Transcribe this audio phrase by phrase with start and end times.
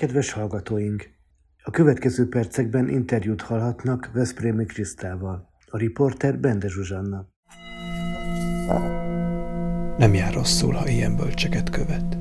[0.00, 1.10] Kedves hallgatóink!
[1.62, 7.28] A következő percekben interjút hallhatnak Veszprémi Krisztával, a riporter Bende Zsuzsanna.
[9.98, 12.18] Nem jár rosszul, ha ilyen bölcseket követ.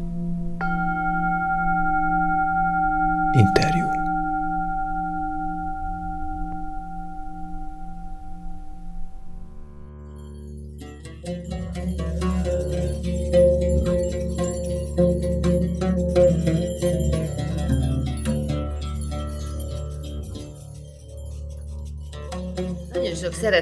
[3.32, 3.95] Interjú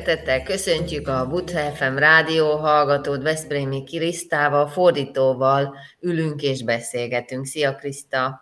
[0.04, 7.46] Szeretettel köszöntjük a Butha FM rádió hallgatót Veszprémi Krisztával, fordítóval ülünk és beszélgetünk.
[7.46, 8.42] Szia Kriszta!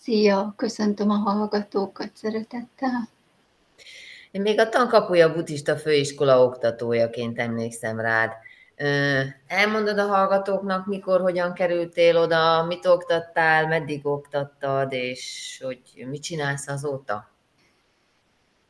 [0.00, 0.54] Szia!
[0.56, 3.08] Köszöntöm a hallgatókat szeretettel!
[4.30, 8.30] Én még a Tankapuja Buddhista Főiskola oktatójaként emlékszem rád.
[9.46, 16.68] Elmondod a hallgatóknak, mikor, hogyan kerültél oda, mit oktattál, meddig oktattad, és hogy mit csinálsz
[16.68, 17.30] azóta?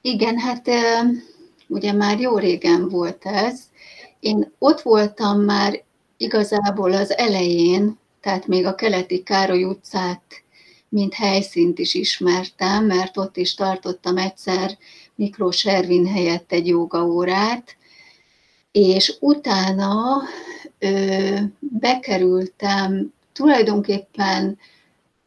[0.01, 0.69] Igen, hát
[1.69, 3.61] ugye már jó régen volt ez.
[4.20, 5.83] Én ott voltam már
[6.16, 10.22] igazából az elején, tehát még a keleti Károly utcát,
[10.89, 14.78] mint helyszínt is ismertem, mert ott is tartottam egyszer
[15.14, 17.77] Miklós Ervin helyett egy jogaórát,
[18.72, 20.22] és utána
[20.78, 24.58] ö, bekerültem tulajdonképpen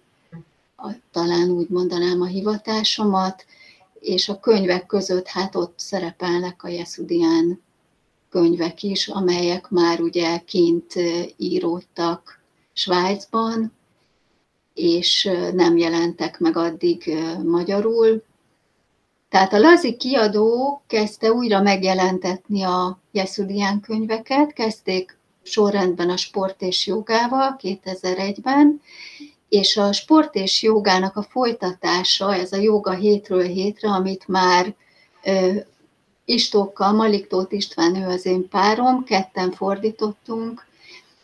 [0.76, 3.44] a, talán úgy mondanám a hivatásomat,
[4.00, 7.62] és a könyvek között hát ott szerepelnek a Jeszudián
[8.30, 10.94] könyvek is, amelyek már ugye kint
[11.36, 12.40] íródtak
[12.72, 13.72] Svájcban,
[14.74, 18.22] és nem jelentek meg addig magyarul,
[19.30, 26.86] tehát a Lazi kiadó kezdte újra megjelentetni a Jeszudián könyveket, kezdték sorrendben a sport és
[26.86, 28.80] jogával 2001-ben,
[29.48, 34.74] és a sport és jogának a folytatása, ez a joga hétről hétre, amit már
[35.24, 35.52] ö,
[36.24, 40.66] Istókkal, Maliktót István, ő az én párom, ketten fordítottunk,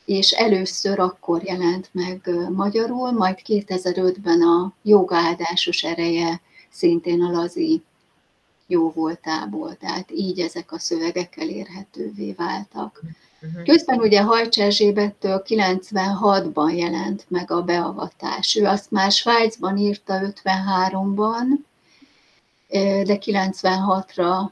[0.04, 6.40] és először akkor jelent meg magyarul, majd 2005-ben a joga áldásos ereje
[6.70, 7.82] szintén a Lazi
[8.66, 13.02] jó voltából, tehát így ezek a szövegek elérhetővé váltak.
[13.42, 13.62] Uh-huh.
[13.64, 18.56] Közben ugye Hajcs Erzsébettől 96-ban jelent meg a beavatás.
[18.56, 21.44] Ő azt már Svájcban írta 53-ban,
[23.04, 24.50] de 96-ra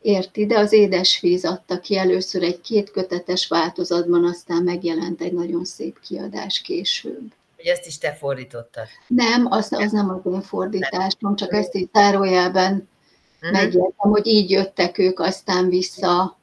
[0.00, 0.58] ért ide.
[0.58, 7.32] Az Édesvíz adta ki először egy kétkötetes változatban, aztán megjelent egy nagyon szép kiadás később.
[7.56, 8.86] Hogy ezt is te fordítottad?
[9.06, 12.88] Nem, az, az nem az én fordításom, csak ezt így zárójelben
[13.42, 13.60] uh-huh.
[13.60, 16.38] megértem, hogy így jöttek ők aztán vissza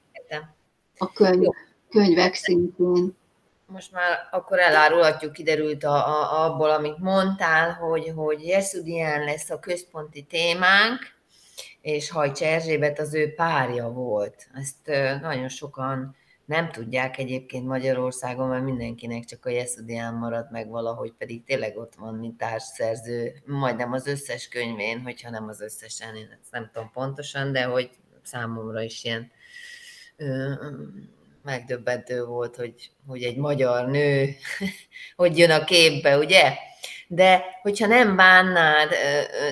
[0.98, 1.48] a könyv,
[1.90, 3.16] könyvek szintén.
[3.66, 9.60] Most már akkor elárulhatjuk, kiderült a, a, abból, amit mondtál, hogy, hogy Jeszudián lesz a
[9.60, 11.00] központi témánk,
[11.82, 14.48] és Hajcs Erzsébet az ő párja volt.
[14.54, 16.16] Ezt nagyon sokan
[16.48, 21.96] nem tudják egyébként Magyarországon, mert mindenkinek csak a Jeszudián marad meg valahogy, pedig tényleg ott
[21.96, 26.92] van, mint társszerző, majdnem az összes könyvén, hogyha nem az összesen, én ezt nem tudom
[26.94, 27.90] pontosan, de hogy
[28.24, 29.32] számomra is ilyen
[30.18, 30.54] ö,
[31.44, 34.36] megdöbbentő volt, hogy, hogy egy magyar nő
[35.16, 36.54] hogy jön a képbe, ugye?
[37.08, 38.90] De hogyha nem bánnád,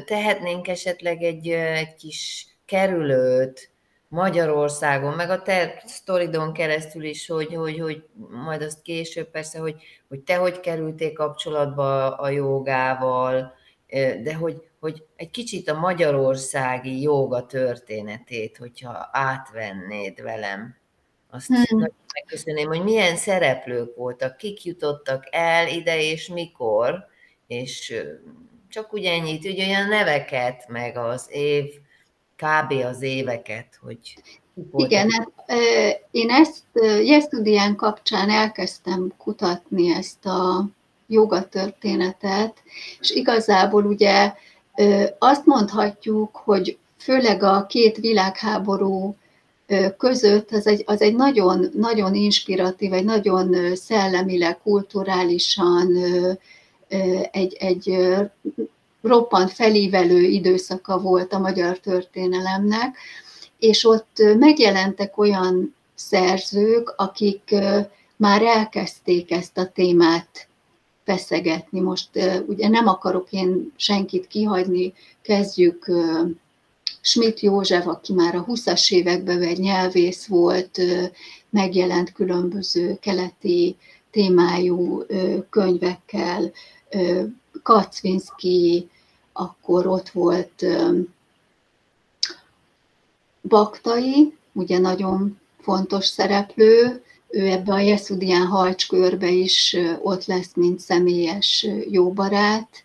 [0.05, 3.74] tehetnénk esetleg egy, egy kis kerülőt,
[4.15, 9.75] Magyarországon, meg a te sztoridon keresztül is, hogy, hogy, hogy majd azt később persze, hogy,
[10.07, 13.53] hogy te hogy kerültél kapcsolatba a jogával,
[14.23, 20.75] de hogy, hogy egy kicsit a magyarországi joga történetét, hogyha átvennéd velem,
[21.29, 21.87] azt hmm.
[22.13, 27.05] megköszönném, hogy milyen szereplők voltak, kik jutottak el ide és mikor,
[27.47, 28.03] és
[28.69, 31.65] csak úgy ennyit, ugye olyan neveket, meg az év,
[32.35, 32.85] kb.
[32.85, 33.99] az éveket, hogy
[34.75, 35.31] igen, hát,
[36.11, 36.63] én ezt
[37.03, 40.69] Jesztudián kapcsán elkezdtem kutatni ezt a
[41.07, 42.63] joga történetet,
[42.99, 44.33] és igazából ugye
[45.19, 49.15] azt mondhatjuk, hogy főleg a két világháború
[49.97, 55.97] között az egy, az egy nagyon, nagyon inspiratív, egy nagyon szellemileg, kulturálisan
[57.31, 57.97] egy, egy
[59.05, 62.97] roppant felívelő időszaka volt a magyar történelemnek,
[63.59, 67.55] és ott megjelentek olyan szerzők, akik
[68.15, 70.47] már elkezdték ezt a témát
[71.03, 71.79] feszegetni.
[71.79, 72.09] Most
[72.47, 75.91] ugye nem akarok én senkit kihagyni, kezdjük
[77.01, 80.81] Schmidt József, aki már a 20-as években egy nyelvész volt,
[81.49, 83.75] megjelent különböző keleti
[84.15, 85.03] témájú
[85.49, 86.51] könyvekkel,
[87.63, 88.89] Kacvinski,
[89.33, 90.65] akkor ott volt
[93.41, 101.67] Baktai, ugye nagyon fontos szereplő, ő ebbe a Jeszudián halcskörbe is ott lesz, mint személyes
[101.89, 102.83] jó barát.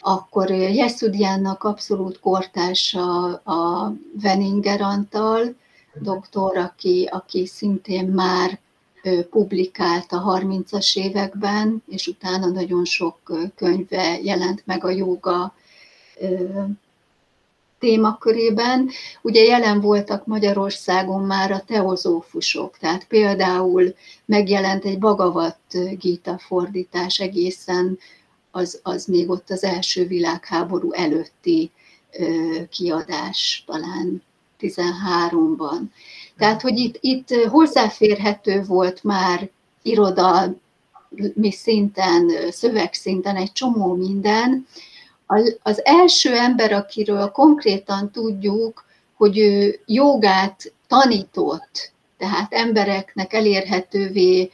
[0.00, 3.92] Akkor Jeszudiánnak abszolút kortársa a
[4.22, 5.54] Veninger Antal,
[6.00, 8.58] doktor, aki, aki szintén már
[9.30, 13.18] publikált a 30-as években, és utána nagyon sok
[13.54, 15.54] könyve jelent meg a joga
[17.78, 18.90] témakörében.
[19.22, 23.94] Ugye jelen voltak Magyarországon már a teozófusok, tehát például
[24.24, 25.58] megjelent egy Bagavat
[25.98, 27.98] Gita fordítás egészen,
[28.50, 31.70] az, az még ott az első világháború előtti
[32.70, 34.22] kiadás, talán
[34.60, 35.80] 13-ban.
[36.38, 39.50] Tehát, hogy itt, itt hozzáférhető volt már
[39.82, 44.66] irodalmi szinten, szövegszinten egy csomó minden,
[45.62, 48.84] az első ember, akiről konkrétan tudjuk,
[49.16, 54.50] hogy ő jogát tanított, tehát embereknek elérhetővé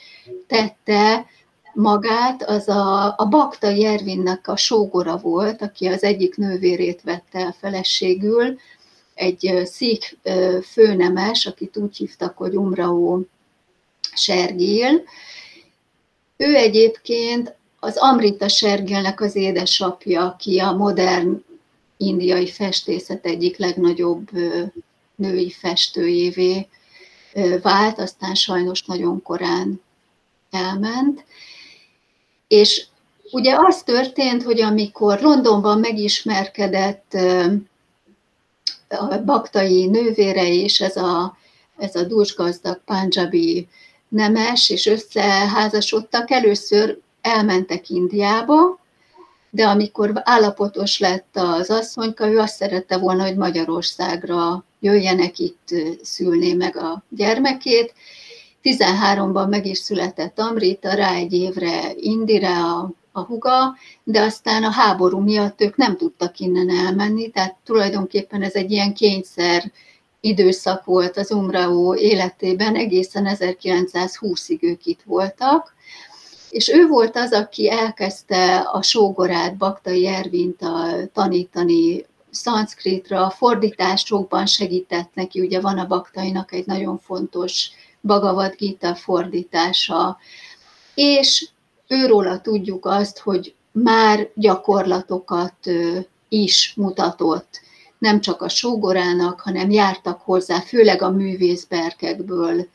[0.46, 1.26] tette
[1.74, 7.54] magát, az a, a Bakta Jervinnek a sógora volt, aki az egyik nővérét vette el
[7.60, 8.58] feleségül,
[9.14, 10.18] egy szik
[10.64, 13.26] főnemes, akit úgy hívtak, hogy Umraó
[14.14, 15.02] Sergél.
[16.36, 21.44] Ő egyébként az Amrita Sergélnek az édesapja, aki a modern
[21.96, 24.30] indiai festészet egyik legnagyobb
[25.14, 26.68] női festőjévé
[27.62, 29.80] vált, aztán sajnos nagyon korán
[30.50, 31.24] elment.
[32.48, 32.86] És
[33.30, 37.16] ugye az történt, hogy amikor Londonban megismerkedett
[38.92, 41.36] a baktai nővére és ez a,
[41.78, 43.68] ez a dúsgazdag panjabi
[44.08, 48.80] nemes, és összeházasodtak, először elmentek Indiába,
[49.50, 55.68] de amikor állapotos lett az asszonyka, ő azt szerette volna, hogy Magyarországra jöjjenek, itt
[56.02, 57.94] szülné meg a gyermekét.
[58.62, 64.70] 13-ban meg is született Amrita, rá egy évre Indira, a, a huga, de aztán a
[64.70, 69.72] háború miatt ők nem tudtak innen elmenni, tehát tulajdonképpen ez egy ilyen kényszer
[70.20, 75.74] időszak volt az Umraó életében, egészen 1920-ig ők itt voltak,
[76.50, 85.10] és ő volt az, aki elkezdte a sógorát, Baktai Ervint a, tanítani szanszkritra, fordításokban segített
[85.14, 90.18] neki, ugye van a Baktainak egy nagyon fontos Bhagavad Gita fordítása,
[90.94, 91.48] és
[91.92, 95.54] őróla tudjuk azt, hogy már gyakorlatokat
[96.28, 97.60] is mutatott,
[97.98, 102.66] nem csak a sógorának, hanem jártak hozzá, főleg a művészberkekből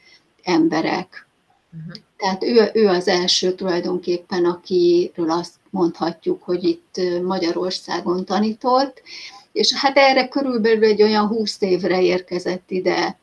[0.43, 1.27] emberek.
[1.73, 2.03] Uh-huh.
[2.17, 9.01] Tehát ő, ő az első tulajdonképpen, akiről azt mondhatjuk, hogy itt Magyarországon tanított,
[9.51, 13.17] és hát erre körülbelül egy olyan húsz évre érkezett ide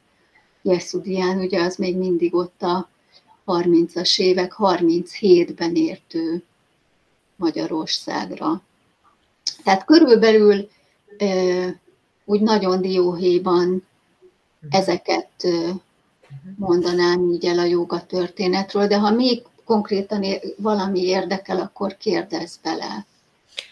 [0.63, 2.89] Jeszudián, ugye az még mindig ott a
[3.47, 6.43] 30-as évek 37-ben ért ő
[7.37, 8.63] Magyarországra.
[9.65, 10.69] Tehát körülbelül
[12.25, 13.87] úgy nagyon dióhéjban
[14.71, 15.29] ezeket
[16.57, 20.25] mondanám így el a joga történetről, de ha még konkrétan
[20.57, 23.07] valami érdekel, akkor kérdezz bele.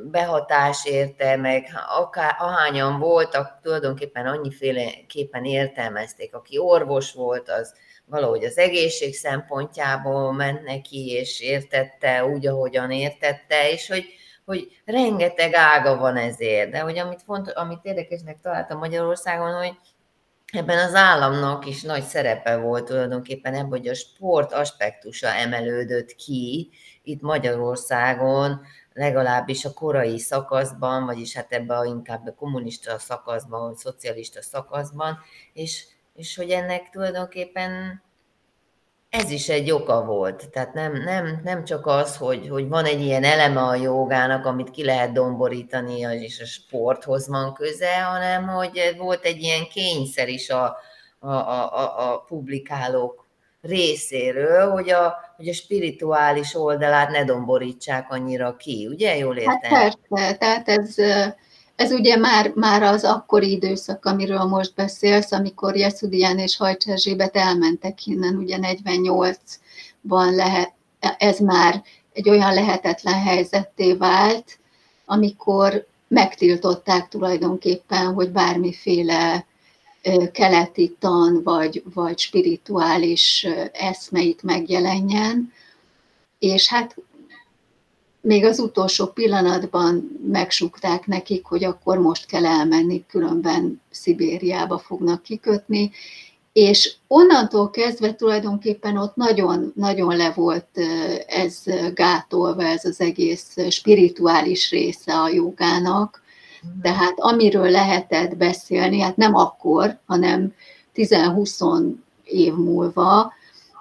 [0.05, 6.35] behatás érte, meg akár, ahányan voltak, tulajdonképpen annyiféleképpen értelmezték.
[6.35, 7.75] Aki orvos volt, az
[8.07, 14.05] valahogy az egészség szempontjából ment neki, és értette úgy, ahogyan értette, és hogy
[14.45, 19.77] hogy rengeteg ága van ezért, de hogy amit, font, amit érdekesnek találtam Magyarországon, hogy
[20.53, 26.71] ebben az államnak is nagy szerepe volt tulajdonképpen ebben, hogy a sport aspektusa emelődött ki
[27.03, 28.61] itt Magyarországon,
[28.95, 35.19] legalábbis a korai szakaszban, vagyis hát ebben a inkább a kommunista szakaszban, vagy szocialista szakaszban,
[35.53, 35.85] és,
[36.15, 38.03] és hogy ennek tulajdonképpen
[39.09, 40.51] ez is egy oka volt.
[40.51, 44.71] Tehát nem, nem, nem csak az, hogy, hogy van egy ilyen eleme a jogának, amit
[44.71, 50.51] ki lehet domborítani, és a sporthoz van köze, hanem hogy volt egy ilyen kényszer is
[50.51, 50.77] a,
[51.19, 53.24] a, a, a publikálók
[53.67, 59.17] részéről, hogy a, hogy a spirituális oldalát ne domborítsák annyira ki, ugye?
[59.17, 59.79] Jól hát értem?
[59.79, 60.95] Hát persze, tehát ez
[61.77, 67.37] ez ugye már, már az akkori időszak, amiről most beszélsz, amikor Jeszudián és Hajcs Erzsébet
[67.37, 70.73] elmentek innen, ugye 48-ban lehet,
[71.19, 74.59] ez már egy olyan lehetetlen helyzetté vált,
[75.07, 79.47] amikor megtiltották tulajdonképpen, hogy bármiféle
[80.33, 85.53] keleti tan vagy, vagy spirituális eszmeit megjelenjen,
[86.39, 86.97] és hát
[88.21, 95.91] még az utolsó pillanatban megsukták nekik, hogy akkor most kell elmenni, különben Szibériába fognak kikötni,
[96.53, 100.69] és onnantól kezdve tulajdonképpen ott nagyon, nagyon le volt
[101.27, 101.63] ez
[101.95, 106.23] gátolva, ez az egész spirituális része a jogának,
[106.83, 110.55] tehát amiről lehetett beszélni, hát nem akkor, hanem
[110.95, 111.93] 10-20
[112.25, 113.33] év múlva,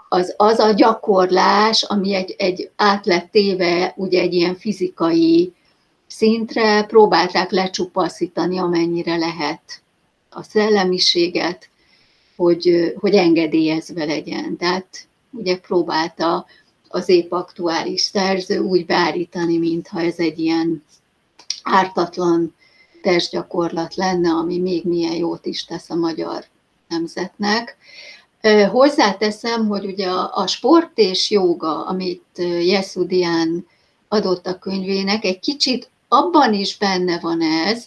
[0.09, 5.53] az, az a gyakorlás, ami egy, egy át lett téve ugye egy ilyen fizikai
[6.07, 9.81] szintre, próbálták lecsupaszítani, amennyire lehet
[10.29, 11.69] a szellemiséget,
[12.35, 14.57] hogy, hogy engedélyezve legyen.
[14.57, 16.45] Tehát ugye próbálta
[16.87, 20.83] az épp aktuális szerző úgy beállítani, mintha ez egy ilyen
[21.63, 22.55] ártatlan
[23.03, 26.45] testgyakorlat lenne, ami még milyen jót is tesz a magyar
[26.87, 27.77] nemzetnek.
[28.71, 32.25] Hozzáteszem, hogy ugye a, sport és joga, amit
[32.61, 33.67] Jeszudian
[34.07, 37.85] adott a könyvének, egy kicsit abban is benne van ez,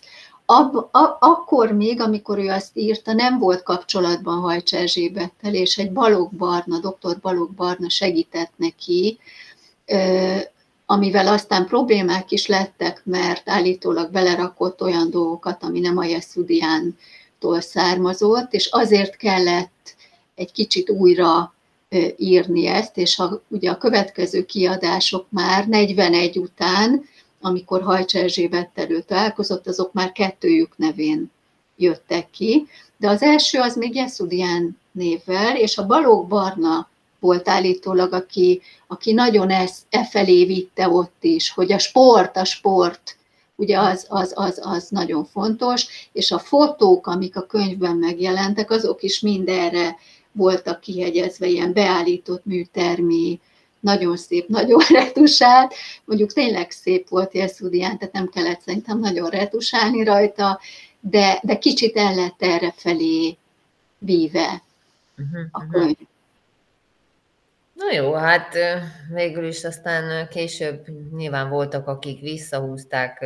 [0.49, 5.92] Ab, a, akkor még, amikor ő azt írta, nem volt kapcsolatban Hajcs Erzsébettel, és egy
[5.92, 7.20] Balog Barna, dr.
[7.20, 9.18] Balog Barna segített neki,
[10.86, 18.52] amivel aztán problémák is lettek, mert állítólag belerakott olyan dolgokat, ami nem a Jeszudiántól származott,
[18.52, 19.94] és azért kellett
[20.34, 21.54] egy kicsit újra
[22.16, 27.04] írni ezt, és ha ugye a következő kiadások már 41 után,
[27.40, 31.30] amikor Hajcs Erzsébettel ő találkozott, azok már kettőjük nevén
[31.76, 32.66] jöttek ki,
[32.96, 36.88] de az első az még Jeszudián névvel, és a Balóg Barna
[37.26, 42.45] volt állítólag, aki, aki nagyon ez, e felé vitte ott is, hogy a sport, a
[42.45, 43.16] sport,
[43.56, 49.02] ugye az, az, az, az nagyon fontos, és a fotók, amik a könyvben megjelentek, azok
[49.02, 49.97] is mind erre
[50.33, 53.40] voltak kihegyezve ilyen beállított műtermi,
[53.80, 60.04] nagyon szép, nagyon retusált, mondjuk tényleg szép volt Jeszudián, tehát nem kellett szerintem nagyon retusálni
[60.04, 60.61] rajta,
[61.00, 63.37] de, de kicsit el lett erre felé
[63.99, 64.64] víve
[65.18, 65.73] Uh-huh, a uh-huh.
[65.73, 65.97] könyv.
[67.76, 68.56] Na jó, hát
[69.12, 73.23] végül is aztán később nyilván voltak, akik visszahúzták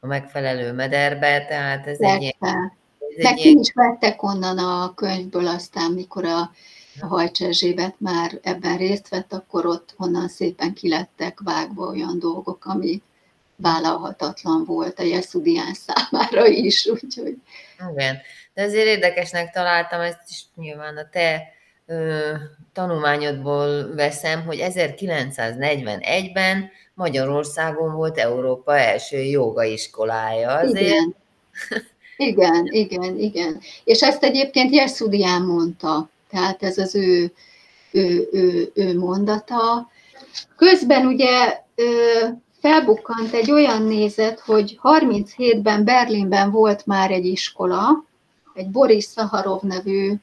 [0.00, 2.34] a megfelelő mederbe, tehát ez egy ilyen,
[3.16, 6.50] ez Meg egy ilyen is vettek onnan a könyvből aztán, mikor a,
[7.00, 13.02] Hajcs Erzsébet már ebben részt vett, akkor ott onnan szépen kilettek vágva olyan dolgok, ami
[13.56, 17.36] vállalhatatlan volt a Jeszudián számára is, úgyhogy
[17.92, 18.18] Igen,
[18.54, 21.42] de azért érdekesnek találtam, ezt is nyilván a te
[22.72, 30.62] tanulmányodból veszem, hogy 1941-ben Magyarországon volt Európa első jogaiskolája.
[30.64, 31.14] Igen,
[32.16, 33.60] igen, igen, igen.
[33.84, 37.32] És ezt egyébként Jeszudián mondta, tehát ez az ő,
[37.90, 39.90] ő, ő, ő mondata.
[40.56, 41.62] Közben ugye
[42.60, 48.04] felbukkant egy olyan nézet, hogy 37-ben Berlinben volt már egy iskola,
[48.54, 50.14] egy Boris Szaharov nevű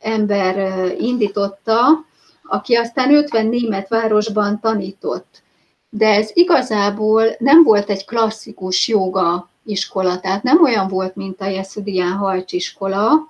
[0.00, 2.04] ember indította,
[2.44, 5.42] aki aztán 50 német városban tanított.
[5.88, 11.46] De ez igazából nem volt egy klasszikus joga iskola, tehát nem olyan volt, mint a
[11.46, 13.28] Jeszudián Hajcs iskola.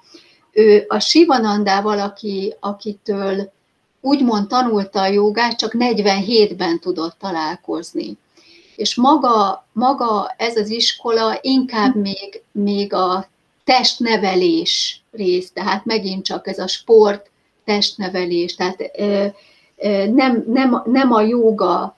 [0.52, 3.52] Ő a Sivanandával, aki, akitől
[4.00, 8.18] úgymond tanulta a jogát, csak 47-ben tudott találkozni.
[8.76, 13.28] És maga, maga ez az iskola inkább még, még a
[13.70, 17.30] testnevelés rész, tehát megint csak ez a sport,
[17.64, 18.78] testnevelés, tehát
[20.12, 21.96] nem, nem, nem a joga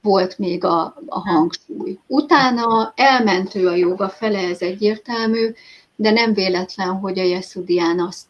[0.00, 1.98] volt még a, a hangsúly.
[2.06, 5.52] Utána elment ő a joga fele, ez egyértelmű,
[5.96, 8.26] de nem véletlen, hogy a Jeszudián azt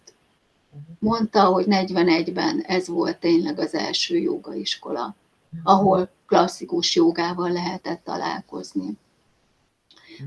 [0.99, 5.14] mondta, hogy 41-ben ez volt tényleg az első jogaiskola,
[5.62, 8.99] ahol klasszikus jogával lehetett találkozni.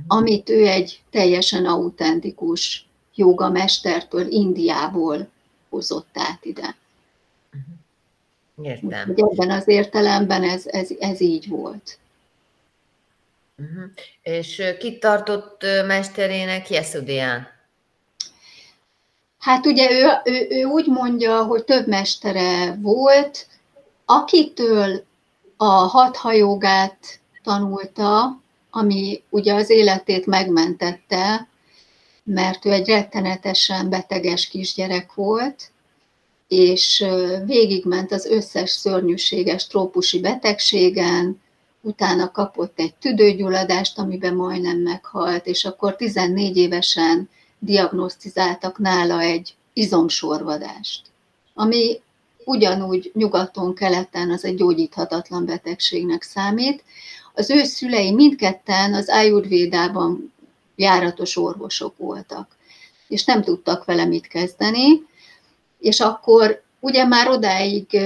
[0.08, 5.28] Amit ő egy teljesen autentikus jogamestertől Indiából
[5.70, 6.76] hozott át ide.
[8.62, 9.10] értem.
[9.10, 12.00] Úgyhogy ebben az értelemben ez, ez, ez így volt.
[13.58, 13.92] Uh-huh.
[14.22, 17.48] És kit tartott mesterének Jeszudián?
[19.40, 23.48] Hát ugye ő, ő, ő úgy mondja, hogy több mestere volt,
[24.06, 25.04] akitől
[25.58, 31.48] a hathajogát tanulta, ami ugye az életét megmentette,
[32.24, 35.72] mert ő egy rettenetesen beteges kisgyerek volt,
[36.48, 37.06] és
[37.46, 41.42] végigment az összes szörnyűséges trópusi betegségen,
[41.82, 47.30] utána kapott egy tüdőgyulladást, amiben majdnem meghalt, és akkor 14 évesen
[47.60, 51.02] diagnosztizáltak nála egy izomsorvadást,
[51.54, 52.00] ami
[52.46, 56.84] ugyanúgy nyugaton, keleten az egy gyógyíthatatlan betegségnek számít.
[57.40, 60.34] Az ő szülei mindketten az Ayurvédában
[60.76, 62.56] járatos orvosok voltak,
[63.08, 65.06] és nem tudtak vele mit kezdeni,
[65.80, 67.98] és akkor ugye már odáig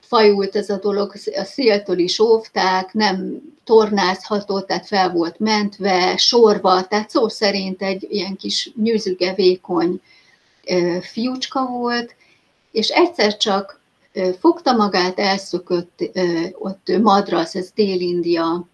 [0.00, 6.86] fajult ez a dolog, a széltől is óvták, nem tornázhatott, tehát fel volt mentve, sorva,
[6.86, 10.00] tehát szó szerint egy ilyen kis nyűzüge, vékony
[11.00, 12.14] fiúcska volt,
[12.72, 13.80] és egyszer csak
[14.40, 16.10] fogta magát, elszökött
[16.58, 18.66] ott Madras, ez Dél-India,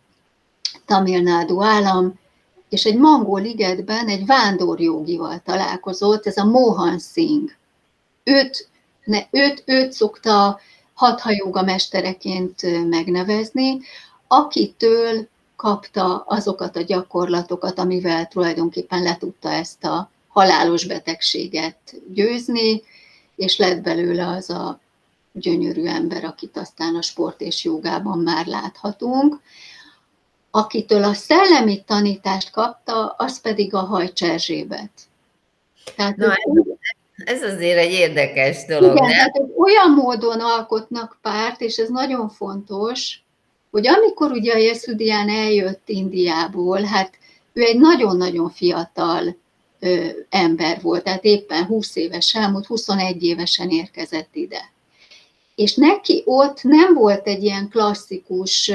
[0.87, 2.21] Tamil Nadu állam,
[2.69, 7.53] és egy mangol ligetben egy vándorjogival találkozott, ez a Mohan Singh.
[8.25, 8.69] Őt,
[9.05, 10.61] ne, őt, őt szokta
[10.95, 13.81] hathajóga mestereként megnevezni,
[14.27, 21.79] akitől kapta azokat a gyakorlatokat, amivel tulajdonképpen le tudta ezt a halálos betegséget
[22.13, 22.83] győzni,
[23.37, 24.81] és lett belőle az a
[25.33, 29.41] gyönyörű ember, akit aztán a sport és jogában már láthatunk.
[30.51, 34.91] Akitől a szellemi tanítást kapta, az pedig a Hajcs Erzsébet.
[35.97, 36.35] Tehát Na,
[37.25, 39.31] Ez azért egy érdekes dolog, igen, nem?
[39.31, 43.23] tehát olyan módon alkotnak párt, és ez nagyon fontos,
[43.71, 47.19] hogy amikor ugye a Jeszudián eljött Indiából, hát
[47.53, 49.37] ő egy nagyon-nagyon fiatal
[49.81, 54.71] ö, ember volt, tehát éppen 20 éves elmúlt, 21 évesen érkezett ide.
[55.55, 58.73] És neki ott nem volt egy ilyen klasszikus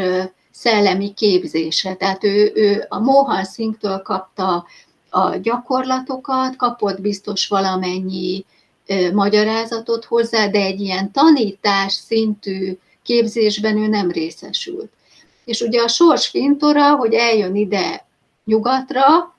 [0.52, 4.66] szellemi képzése, tehát ő, ő a Mohan Singhtől kapta
[5.10, 8.46] a gyakorlatokat, kapott biztos valamennyi
[9.14, 14.92] magyarázatot hozzá, de egy ilyen tanítás szintű képzésben ő nem részesült.
[15.46, 18.06] És ugye a sors fintora, hogy eljön ide
[18.46, 19.36] nyugatra,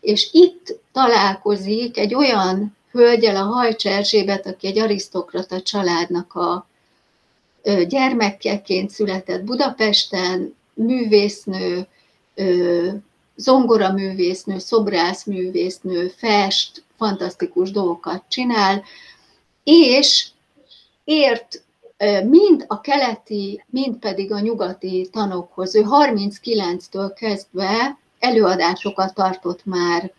[0.00, 6.66] és itt találkozik egy olyan hölgyel, a Hajcs Erzsébet, aki egy arisztokrata családnak a
[7.88, 11.86] gyermekeként született Budapesten, művésznő,
[13.36, 18.84] zongoraművésznő, szobrászművésznő, fest, fantasztikus dolgokat csinál,
[19.64, 20.26] és
[21.04, 21.62] ért
[22.24, 25.74] mind a keleti, mind pedig a nyugati tanokhoz.
[25.74, 30.12] Ő 39-től kezdve előadásokat tartott már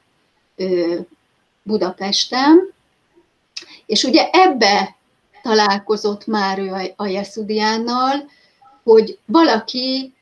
[1.67, 2.73] Budapesten,
[3.86, 4.95] és ugye ebbe
[5.41, 8.30] találkozott már ő a Jeszudiánnal,
[8.84, 10.13] hogy valaki,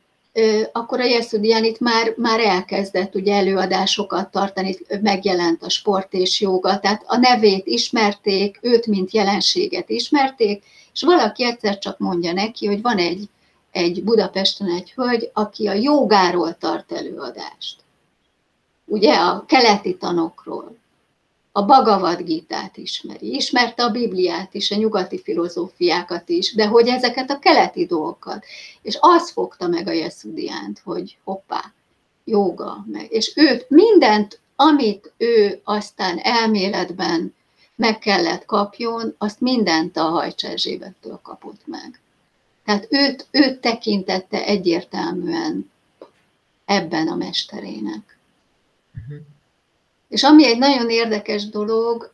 [0.72, 6.80] akkor a Jeszudián itt már, már elkezdett ugye előadásokat tartani, megjelent a sport és joga,
[6.80, 12.82] tehát a nevét ismerték, őt mint jelenséget ismerték, és valaki egyszer csak mondja neki, hogy
[12.82, 13.30] van egy,
[13.72, 17.76] egy Budapesten egy hölgy, aki a jogáról tart előadást.
[18.86, 20.78] Ugye a keleti tanokról
[21.58, 27.30] a Bhagavad Gitát ismeri, ismerte a Bibliát is, a nyugati filozófiákat is, de hogy ezeket
[27.30, 28.46] a keleti dolgokat.
[28.82, 31.74] És az fogta meg a Jeszudiánt, hogy hoppá,
[32.24, 33.12] joga, meg.
[33.12, 37.36] És őt mindent, amit ő aztán elméletben
[37.76, 42.00] meg kellett kapjon, azt mindent a Hajcs Erzsébettől kapott meg.
[42.66, 45.72] Tehát őt, őt tekintette egyértelműen
[46.66, 48.18] ebben a mesterének.
[48.96, 49.26] Uh-huh.
[50.16, 52.12] És ami egy nagyon érdekes dolog,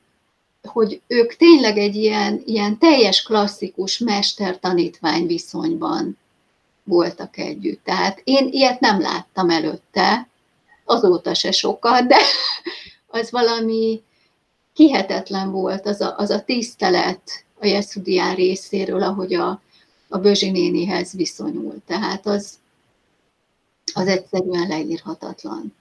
[0.64, 6.18] hogy ők tényleg egy ilyen, ilyen teljes klasszikus mester-tanítvány viszonyban
[6.84, 7.84] voltak együtt.
[7.84, 10.28] Tehát én ilyet nem láttam előtte,
[10.86, 12.18] azóta se sokat, de
[13.20, 14.02] az valami
[14.74, 19.62] hihetetlen volt az a, az a tisztelet a Jeszudián részéről, ahogy a,
[20.10, 21.82] a Bözsi nénihez viszonyult.
[21.86, 22.54] Tehát az,
[23.94, 25.74] az egyszerűen leírhatatlan.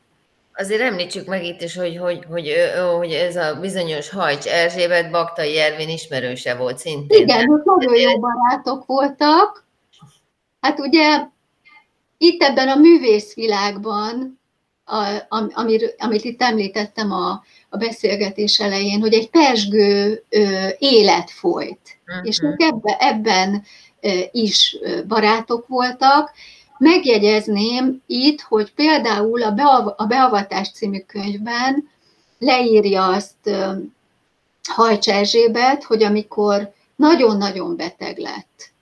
[0.61, 2.53] Azért említsük meg itt is, hogy, hogy, hogy,
[2.99, 7.23] hogy ez a bizonyos Hajcs Erzsébet Baktai Ervin ismerőse volt szintén.
[7.23, 9.64] Igen, ők nagyon jó barátok voltak.
[10.61, 11.27] Hát ugye
[12.18, 14.40] itt ebben a művészvilágban,
[14.85, 21.99] a, amir, amit itt említettem a, a beszélgetés elején, hogy egy persgő ö, élet folyt.
[22.07, 22.27] Uh-huh.
[22.27, 23.62] És ők ebbe, ebben
[24.01, 24.77] ö, is
[25.09, 26.33] barátok voltak,
[26.81, 31.88] Megjegyezném itt, hogy például a, Beav- Beavatás című könyvben
[32.38, 33.51] leírja azt
[34.69, 38.73] Hajcs Erzsébet, hogy amikor nagyon-nagyon beteg lett,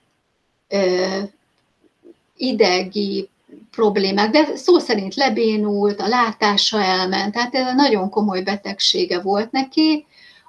[2.37, 3.29] idegi
[3.71, 10.05] problémák, de szó szerint lebénult, a látása elment, tehát ez nagyon komoly betegsége volt neki,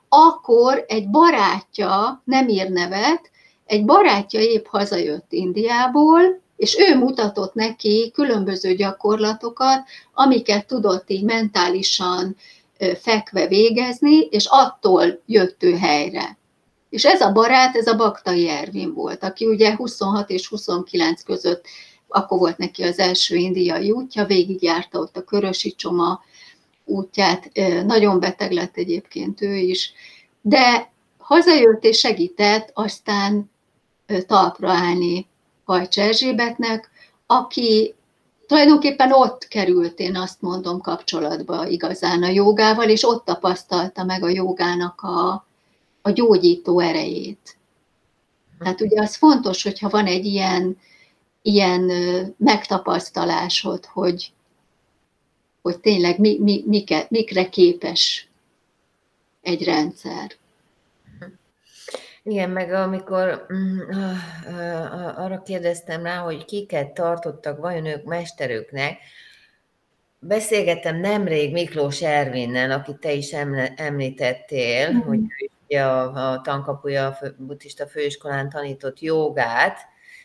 [0.09, 3.31] akkor egy barátja, nem ír nevet,
[3.67, 12.37] egy barátja épp hazajött Indiából, és ő mutatott neki különböző gyakorlatokat, amiket tudott így mentálisan
[13.01, 16.39] fekve végezni, és attól jött ő helyre.
[16.91, 21.65] És ez a barát, ez a Baktai Ervin volt, aki ugye 26 és 29 között,
[22.09, 26.23] akkor volt neki az első indiai útja, végigjárta ott a Körösi Csoma
[26.85, 27.51] útját,
[27.87, 29.93] nagyon beteg lett egyébként ő is,
[30.41, 33.51] de hazajött és segített aztán
[34.27, 35.30] talpra állni
[35.71, 36.91] Hajcs Erzsébetnek,
[37.27, 37.95] aki
[38.47, 44.29] tulajdonképpen ott került, én azt mondom, kapcsolatba igazán a jogával, és ott tapasztalta meg a
[44.29, 45.47] jogának a,
[46.03, 47.57] a gyógyító erejét.
[48.59, 50.79] Tehát ugye az fontos, hogyha van egy ilyen,
[51.43, 51.91] ilyen
[52.37, 54.33] megtapasztalásod, hogy,
[55.63, 58.29] hogy tényleg mi, mi, mike, mikre képes
[59.43, 60.33] egy rendszer.
[62.23, 63.79] Igen, meg amikor mm,
[65.17, 68.99] arra kérdeztem rá, hogy kiket tartottak vajon ők mesterüknek,
[70.19, 73.33] beszélgettem nemrég Miklós Ervinnel, akit te is
[73.77, 74.99] említettél, mm.
[74.99, 75.21] hogy
[75.67, 79.79] ugye a, a tankapuja a buddhista főiskolán tanított jogát,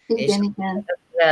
[0.08, 0.86] igen, és igen.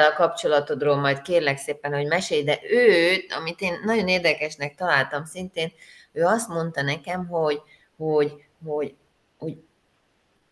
[0.10, 5.72] a kapcsolatodról majd kérlek szépen, hogy mesélj, de ő, amit én nagyon érdekesnek találtam szintén,
[6.12, 7.62] ő azt mondta nekem, hogy,
[7.98, 8.34] hogy,
[8.66, 8.96] hogy,
[9.38, 9.58] hogy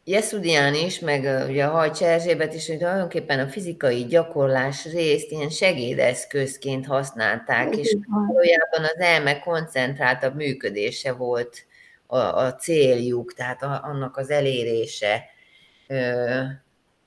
[0.04, 5.50] Jeszudián is, meg ugye a Hajcs Erzsébet is, hogy tulajdonképpen a fizikai gyakorlás részt ilyen
[5.50, 11.66] segédeszközként használták, és valójában az elme koncentráltabb működése volt
[12.08, 15.24] a, a céljuk, tehát a, annak az elérése.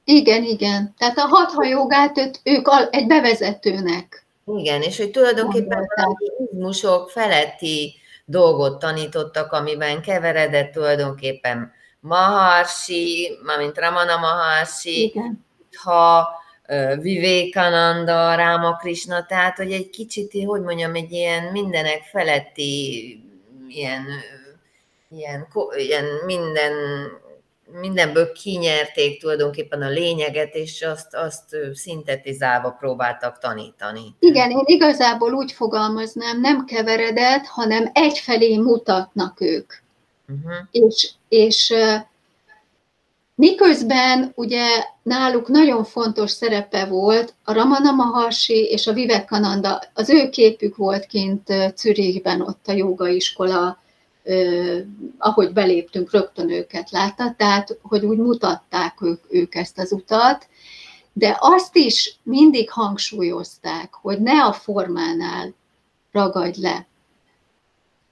[0.05, 0.95] Igen, igen.
[0.99, 4.27] Tehát a hatha jogát ők egy bevezetőnek.
[4.47, 6.17] Igen, és hogy tulajdonképpen a
[6.51, 11.73] izmusok feletti dolgot tanítottak, amiben keveredett tulajdonképpen
[12.05, 15.45] Maharshi, mint Ramana Maharshi, Igen.
[15.83, 16.29] ha
[17.01, 23.01] Vivekananda, Ráma Krishna, tehát hogy egy kicsit, hogy mondjam, egy ilyen mindenek feletti,
[23.69, 24.05] ilyen,
[25.09, 26.73] ilyen, ilyen minden
[27.81, 34.15] mindenből kinyerték tulajdonképpen a lényeget, és azt, azt szintetizálva próbáltak tanítani.
[34.19, 39.73] Igen, én igazából úgy fogalmaznám, nem keveredett, hanem egyfelé mutatnak ők.
[40.29, 40.55] Uh-huh.
[40.71, 41.75] És, és
[43.35, 44.67] miközben ugye
[45.03, 51.07] náluk nagyon fontos szerepe volt a Ramana Maharshi és a Vivekananda, az ő képük volt
[51.07, 53.83] kint Zürichben, ott a jogaiskola
[55.19, 60.49] ahogy beléptünk, rögtön őket látta, tehát hogy úgy mutatták ők, ők ezt az utat,
[61.13, 65.55] de azt is mindig hangsúlyozták, hogy ne a formánál
[66.13, 66.87] ragadj le,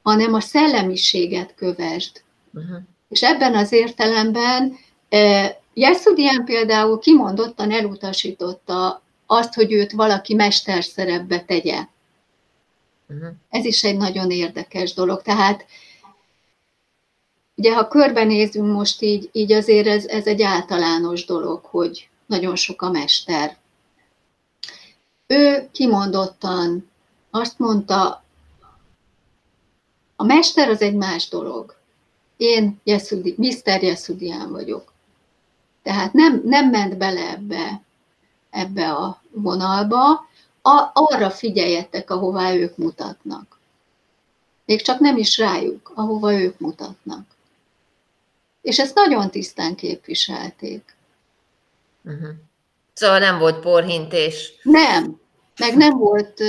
[0.03, 2.23] hanem a szellemiséget kövesd.
[2.55, 2.79] Uh-huh.
[3.09, 4.77] És ebben az értelemben
[5.75, 11.85] Jeszudian például kimondottan elutasította azt, hogy őt valaki mesterszerepbe tegye.
[13.09, 13.29] Uh-huh.
[13.51, 15.23] Ez is egy nagyon érdekes dolog.
[15.23, 15.65] Tehát
[17.55, 22.83] Ugye, ha körbenézünk most így, így azért ez, ez egy általános dolog, hogy nagyon sok
[22.83, 23.57] a mester.
[25.27, 26.91] Ő kimondottan
[27.31, 28.22] azt mondta,
[30.23, 31.77] a mester az egy más dolog.
[32.37, 33.83] Én Jeszudi, Mr.
[33.83, 34.93] Jeszudián vagyok.
[35.83, 37.83] Tehát nem, nem ment bele ebbe,
[38.51, 40.11] ebbe a vonalba,
[40.63, 43.59] a, arra figyeljetek, ahová ők mutatnak.
[44.65, 47.27] Még csak nem is rájuk, ahova ők mutatnak.
[48.61, 50.97] És ezt nagyon tisztán képviselték.
[52.05, 52.31] Uh-huh.
[52.93, 54.53] Szóval nem volt porhintés?
[54.63, 55.21] Nem,
[55.59, 56.41] meg nem volt,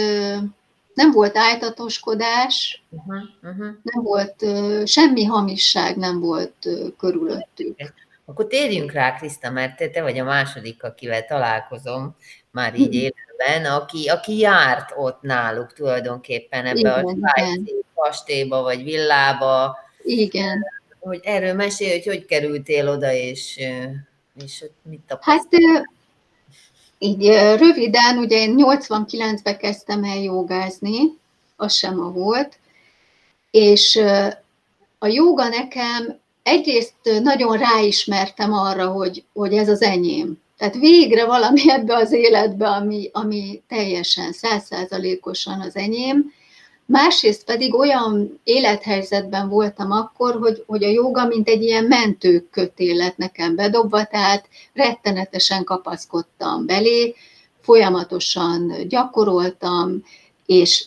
[0.93, 3.75] nem volt ájtatoskodás, uh-huh, uh-huh.
[3.83, 4.45] nem volt
[4.87, 7.93] semmi hamisság nem volt körülöttük.
[8.25, 12.15] Akkor térjünk rá, Kriszta, mert te, te vagy a második, akivel találkozom
[12.51, 18.83] már így élőben, aki, aki járt ott náluk tulajdonképpen ebbe igen, a svájci kastélyba vagy
[18.83, 19.77] villába.
[20.03, 20.63] Igen
[21.03, 23.59] hogy erről mesélj, hogy hogy kerültél oda, és,
[24.43, 25.71] és mit tapasztaltál?
[25.73, 25.89] Hát
[27.03, 31.17] így röviden, ugye én 89-ben kezdtem el jogázni,
[31.55, 32.57] az sem a volt,
[33.51, 33.99] és
[34.99, 40.41] a joga nekem egyrészt nagyon ráismertem arra, hogy, hogy ez az enyém.
[40.57, 46.33] Tehát végre valami ebbe az életbe, ami, ami teljesen százszázalékosan az enyém,
[46.93, 53.17] Másrészt pedig olyan élethelyzetben voltam akkor, hogy, hogy a joga mint egy ilyen mentőkötél lett
[53.17, 57.15] nekem bedobva, tehát rettenetesen kapaszkodtam belé,
[57.61, 60.03] folyamatosan gyakoroltam,
[60.45, 60.85] és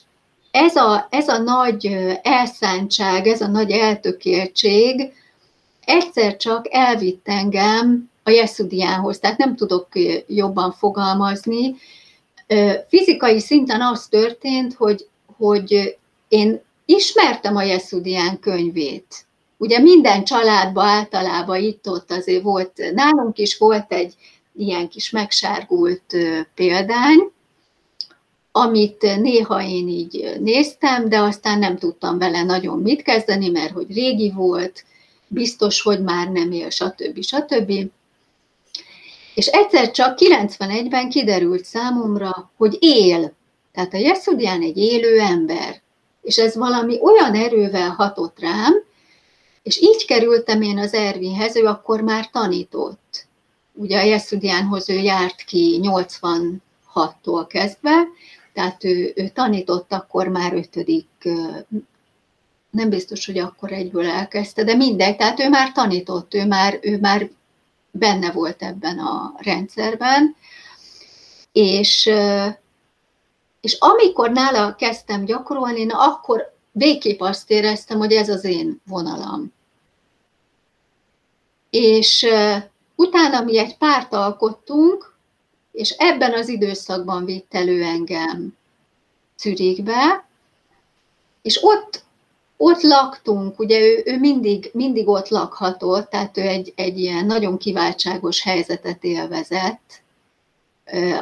[0.50, 1.86] ez a, ez a nagy
[2.22, 5.12] elszántság, ez a nagy eltökéltség
[5.84, 9.88] egyszer csak elvitt engem a Jeszudiánhoz, tehát nem tudok
[10.26, 11.74] jobban fogalmazni.
[12.88, 15.96] Fizikai szinten az történt, hogy hogy
[16.28, 19.26] én ismertem a Jeszudián könyvét.
[19.56, 24.14] Ugye minden családban általában itt-ott azért volt, nálunk is volt egy
[24.56, 26.16] ilyen kis megsárgult
[26.54, 27.30] példány,
[28.52, 33.92] amit néha én így néztem, de aztán nem tudtam vele nagyon mit kezdeni, mert hogy
[33.92, 34.84] régi volt,
[35.28, 37.22] biztos, hogy már nem él, stb.
[37.22, 37.72] stb.
[39.34, 43.32] És egyszer csak 91-ben kiderült számomra, hogy él.
[43.76, 45.80] Tehát a Jeszudián egy élő ember,
[46.22, 48.74] és ez valami olyan erővel hatott rám,
[49.62, 53.26] és így kerültem én az Ervinhez, ő akkor már tanított.
[53.72, 58.06] Ugye a Jeszudiánhoz ő járt ki 86-tól kezdve,
[58.52, 61.08] tehát ő, ő tanított akkor már ötödik,
[62.70, 66.98] nem biztos, hogy akkor egyből elkezdte, de mindegy, tehát ő már tanított, ő már, ő
[66.98, 67.30] már
[67.90, 70.36] benne volt ebben a rendszerben,
[71.52, 72.10] és
[73.66, 79.52] és amikor nála kezdtem gyakorolni, na akkor végképp azt éreztem, hogy ez az én vonalam.
[81.70, 82.26] És
[82.94, 85.14] utána mi egy párt alkottunk,
[85.72, 88.56] és ebben az időszakban vitt elő engem
[89.38, 90.28] Zürichbe,
[91.42, 92.04] és ott,
[92.56, 97.58] ott laktunk, ugye ő, ő mindig, mindig ott lakhatott, tehát ő egy, egy ilyen nagyon
[97.58, 100.02] kiváltságos helyzetet élvezett,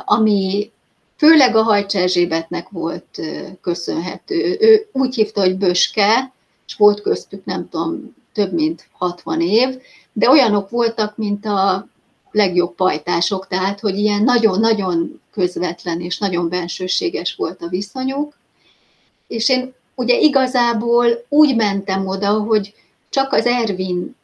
[0.04, 0.72] ami
[1.16, 3.20] főleg a Hajcs Erzsébetnek volt
[3.60, 4.56] köszönhető.
[4.60, 6.32] Ő úgy hívta, hogy Böske,
[6.66, 9.68] és volt köztük nem tudom, több mint 60 év,
[10.12, 11.88] de olyanok voltak, mint a
[12.30, 18.36] legjobb pajtások, tehát hogy ilyen nagyon-nagyon közvetlen és nagyon bensőséges volt a viszonyuk.
[19.26, 22.74] És én ugye igazából úgy mentem oda, hogy
[23.08, 24.16] csak az Ervin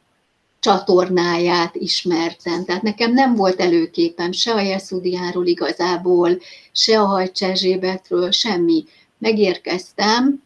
[0.61, 2.65] csatornáját ismertem.
[2.65, 6.39] Tehát nekem nem volt előképem se a Jeszudiáról igazából,
[6.71, 8.85] se a Hajcsezsébetről, semmi.
[9.17, 10.43] Megérkeztem,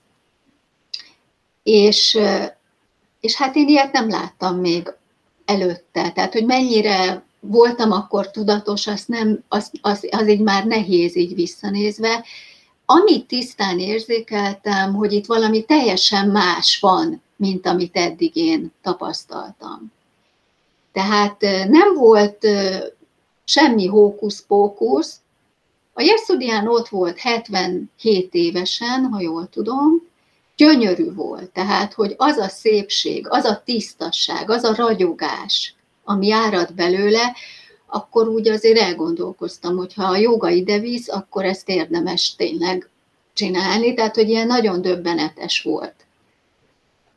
[1.64, 2.18] és,
[3.20, 4.94] és hát én ilyet nem láttam még
[5.46, 6.12] előtte.
[6.12, 11.36] Tehát, hogy mennyire voltam akkor tudatos, azt nem, az, az, az így már nehéz így
[11.36, 12.26] visszanézve.
[12.86, 19.94] Amit tisztán érzékeltem, hogy itt valami teljesen más van, mint amit eddig én tapasztaltam.
[20.96, 22.48] Tehát nem volt
[23.46, 25.16] semmi hókusz-pókusz.
[25.94, 30.08] A Jeszudián ott volt 77 évesen, ha jól tudom,
[30.56, 31.50] gyönyörű volt.
[31.50, 37.36] Tehát, hogy az a szépség, az a tisztasság, az a ragyogás, ami árad belőle,
[37.86, 42.90] akkor úgy azért elgondolkoztam, hogy ha a joga ide visz, akkor ezt érdemes tényleg
[43.34, 45.96] csinálni, tehát hogy ilyen nagyon döbbenetes volt.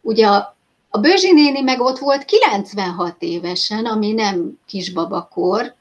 [0.01, 0.57] Ugye a,
[0.89, 5.75] a Bözsi néni meg ott volt 96 évesen, ami nem kisbabakor,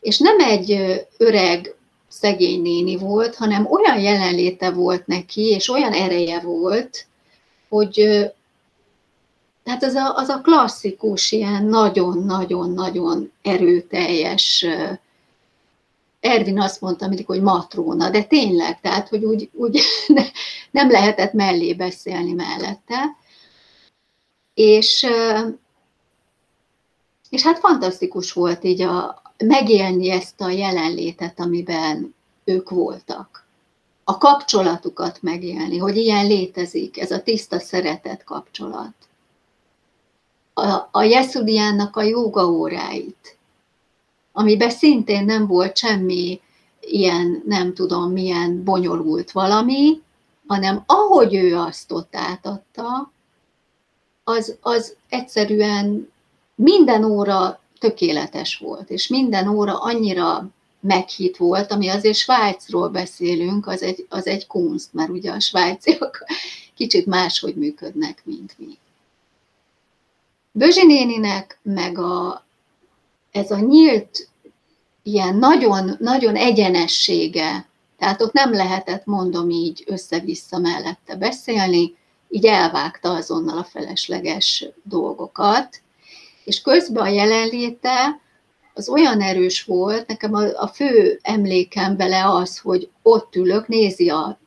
[0.00, 0.80] és nem egy
[1.16, 1.74] öreg
[2.08, 7.06] szegény néni volt, hanem olyan jelenléte volt neki, és olyan ereje volt,
[7.68, 7.94] hogy
[9.64, 14.66] tehát az a, az a klasszikus, ilyen nagyon-nagyon-nagyon erőteljes,
[16.20, 19.80] Ervin azt mondta mindig, hogy matróna, de tényleg, tehát, hogy úgy, úgy
[20.70, 23.16] nem lehetett mellé beszélni mellette.
[24.58, 25.06] És,
[27.30, 33.46] és hát fantasztikus volt így a, megélni ezt a jelenlétet, amiben ők voltak.
[34.04, 38.94] A kapcsolatukat megélni, hogy ilyen létezik, ez a tiszta szeretet kapcsolat.
[40.54, 43.38] A, a Jeszudiánnak a joga óráit,
[44.32, 46.40] amiben szintén nem volt semmi
[46.80, 50.02] ilyen, nem tudom, milyen bonyolult valami,
[50.46, 53.12] hanem ahogy ő azt ott átadta,
[54.28, 56.12] az, az egyszerűen
[56.54, 60.48] minden óra tökéletes volt, és minden óra annyira
[60.80, 66.24] meghitt volt, ami azért Svájcról beszélünk, az egy, az egy kunst, mert ugye a svájciak
[66.76, 68.78] kicsit máshogy működnek, mint mi.
[70.52, 72.44] Bözsi néninek meg a,
[73.30, 74.28] ez a nyílt,
[75.02, 77.66] ilyen nagyon, nagyon egyenessége,
[77.98, 81.96] tehát ott nem lehetett, mondom így, össze-vissza mellette beszélni,
[82.28, 85.80] így elvágta azonnal a felesleges dolgokat,
[86.44, 88.20] és közben a jelenléte
[88.74, 94.10] az olyan erős volt, nekem a, a fő emlékem bele az, hogy ott ülök, nézi
[94.10, 94.38] a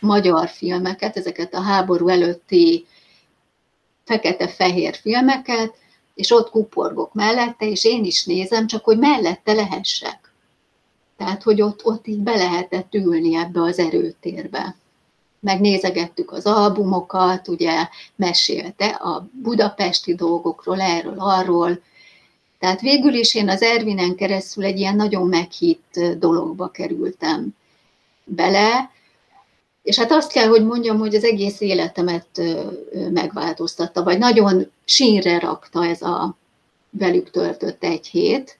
[0.00, 2.86] magyar filmeket, ezeket a háború előtti
[4.04, 5.74] fekete-fehér filmeket,
[6.14, 10.32] és ott kuporgok mellette, és én is nézem, csak hogy mellette lehessek.
[11.16, 14.76] Tehát, hogy ott, ott így be lehetett ülni ebbe az erőtérbe
[15.44, 21.80] megnézegettük az albumokat, ugye mesélte a budapesti dolgokról, erről, arról.
[22.58, 27.48] Tehát végül is én az Ervinen keresztül egy ilyen nagyon meghitt dologba kerültem
[28.24, 28.90] bele,
[29.82, 32.40] és hát azt kell, hogy mondjam, hogy az egész életemet
[33.10, 36.36] megváltoztatta, vagy nagyon sínre rakta ez a
[36.90, 38.58] velük töltött egy hét,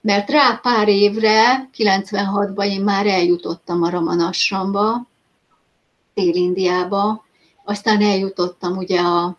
[0.00, 5.06] mert rá pár évre, 96-ban én már eljutottam a Ramanasramba,
[6.18, 7.24] Dél-Indiába,
[7.64, 9.36] aztán eljutottam ugye a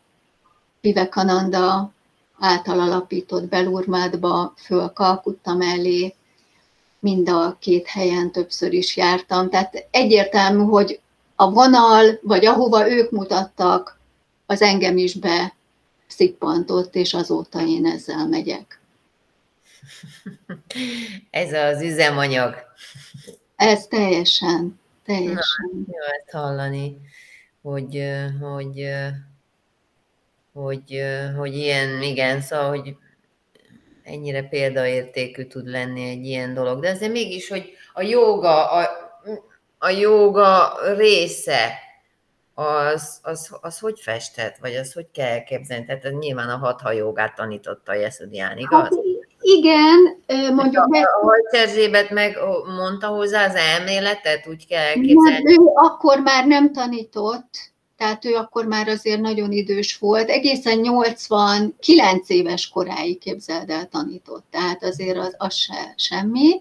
[0.81, 1.91] Vivekananda
[2.39, 6.15] által alapított Belurmádba, föl Kalkutta mellé,
[6.99, 9.49] mind a két helyen többször is jártam.
[9.49, 10.99] Tehát egyértelmű, hogy
[11.35, 13.99] a vonal, vagy ahova ők mutattak,
[14.45, 15.53] az engem is be
[16.07, 18.79] szippantott, és azóta én ezzel megyek.
[21.29, 22.55] Ez az üzemanyag.
[23.55, 24.79] Ez teljesen.
[25.09, 25.69] Teljesen.
[25.71, 26.97] Na, jó ezt hallani,
[27.61, 28.03] hogy,
[28.41, 28.89] hogy,
[30.53, 31.01] hogy,
[31.37, 32.95] hogy ilyen, igen, szóval, hogy
[34.03, 36.81] ennyire példaértékű tud lenni egy ilyen dolog.
[36.81, 38.89] De azért mégis, hogy a joga, a,
[39.77, 41.73] a joga része,
[42.53, 45.85] az, az, az hogy festhet, vagy az hogy kell elképzelni?
[45.85, 48.81] Tehát nyilván a hatha jogát tanította Jeszudián, igaz?
[48.81, 48.93] Hát
[49.41, 50.23] igen,
[50.53, 50.83] mondjuk...
[50.83, 52.37] A, a Erzsébet meg
[52.77, 55.41] mondta hozzá az elméletet, úgy kell elképzelni?
[55.43, 60.77] Nem, ő akkor már nem tanított, tehát ő akkor már azért nagyon idős volt, egészen
[60.77, 66.59] 89 éves koráig képzeld el tanított, tehát azért az, az se, semmi,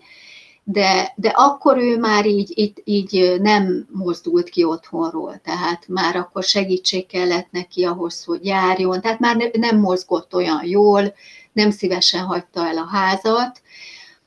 [0.64, 6.42] de, de akkor ő már így, így, így nem mozdult ki otthonról, tehát már akkor
[6.42, 11.14] segítség kellett neki ahhoz, hogy járjon, tehát már nem mozgott olyan jól,
[11.52, 13.62] nem szívesen hagyta el a házat.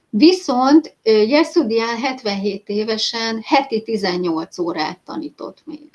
[0.10, 5.90] Viszont Jeszudián 77 évesen heti 18 órát tanított még,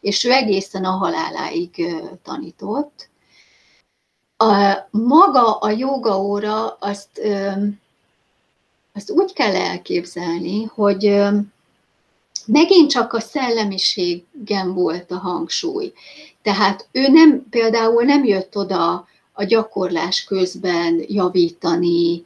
[0.00, 1.86] és ő egészen a haláláig
[2.22, 3.08] tanított.
[4.36, 7.20] A, maga a joga óra, azt,
[8.92, 11.22] azt úgy kell elképzelni, hogy
[12.46, 15.92] megint csak a szellemiségen volt a hangsúly.
[16.42, 19.08] Tehát ő nem, például nem jött oda
[19.40, 22.24] a gyakorlás közben javítani,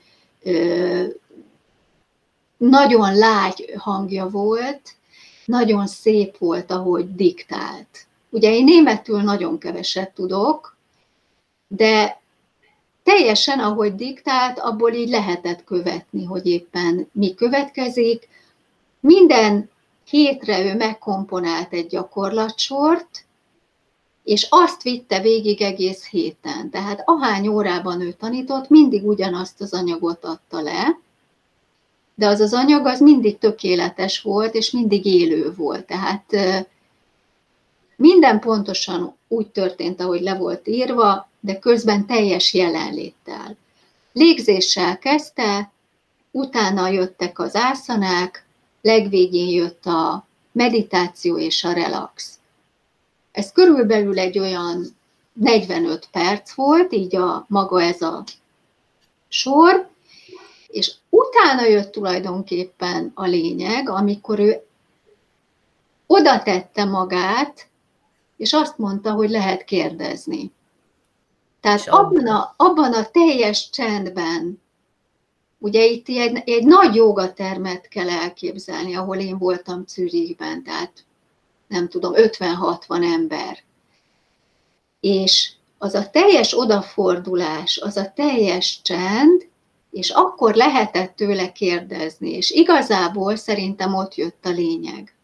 [2.56, 4.94] nagyon lágy hangja volt,
[5.44, 8.06] nagyon szép volt, ahogy diktált.
[8.30, 10.76] Ugye én németül nagyon keveset tudok,
[11.68, 12.20] de
[13.02, 18.28] teljesen ahogy diktált, abból így lehetett követni, hogy éppen mi következik.
[19.00, 19.70] Minden
[20.08, 23.24] hétre ő megkomponált egy gyakorlatsort,
[24.24, 26.70] és azt vitte végig egész héten.
[26.70, 30.98] Tehát ahány órában ő tanított, mindig ugyanazt az anyagot adta le,
[32.14, 35.86] de az az anyag az mindig tökéletes volt, és mindig élő volt.
[35.86, 36.24] Tehát
[37.96, 43.56] minden pontosan úgy történt, ahogy le volt írva, de közben teljes jelenléttel.
[44.12, 45.72] Légzéssel kezdte,
[46.30, 48.46] utána jöttek az ászanák,
[48.82, 52.38] legvégén jött a meditáció és a relax.
[53.34, 54.86] Ez körülbelül egy olyan
[55.32, 58.24] 45 perc volt, így a maga ez a
[59.28, 59.88] sor,
[60.66, 64.62] és utána jött tulajdonképpen a lényeg, amikor ő
[66.06, 67.68] oda tette magát,
[68.36, 70.52] és azt mondta, hogy lehet kérdezni.
[71.60, 74.62] Tehát abban a, abban a teljes csendben,
[75.58, 81.04] ugye itt egy, egy nagy jogatermet kell elképzelni, ahol én voltam Zürichben, tehát
[81.68, 83.58] nem tudom, 50-60 ember.
[85.00, 89.48] És az a teljes odafordulás, az a teljes csend,
[89.90, 95.14] és akkor lehetett tőle kérdezni, és igazából szerintem ott jött a lényeg.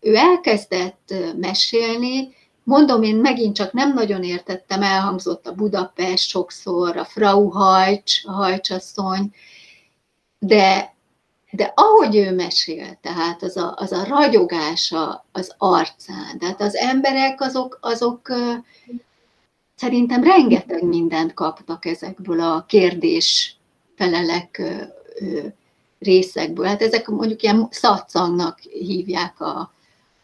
[0.00, 7.04] Ő elkezdett mesélni, mondom, én megint csak nem nagyon értettem, elhangzott a Budapest sokszor, a
[7.04, 9.34] Frau Hajcs, a Hajcsasszony,
[10.38, 10.94] de,
[11.50, 17.40] de ahogy ő mesél, tehát az a, az a ragyogása az arcán, tehát az emberek
[17.40, 18.32] azok, azok
[19.74, 23.56] szerintem rengeteg mindent kapnak ezekből a kérdés
[23.96, 24.62] felelek
[25.98, 26.66] részekből.
[26.66, 29.72] Hát ezek mondjuk ilyen szatszangnak hívják a,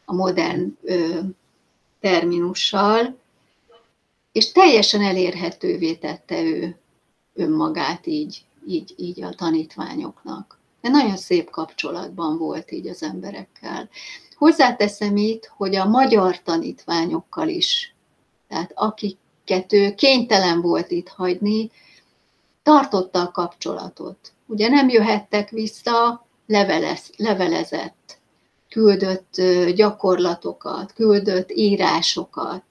[0.05, 1.19] a modern ö,
[2.01, 3.17] terminussal,
[4.33, 6.77] és teljesen elérhetővé tette ő
[7.35, 10.59] önmagát így, így, így a tanítványoknak.
[10.87, 13.89] De nagyon szép kapcsolatban volt így az emberekkel.
[14.37, 17.95] Hozzáteszem itt, hogy a magyar tanítványokkal is,
[18.49, 21.71] tehát akiket ő kénytelen volt itt hagyni,
[22.63, 24.33] tartotta a kapcsolatot.
[24.47, 28.19] Ugye nem jöhettek vissza, levelez, levelezett,
[28.69, 29.43] küldött
[29.75, 32.65] gyakorlatokat, küldött írásokat,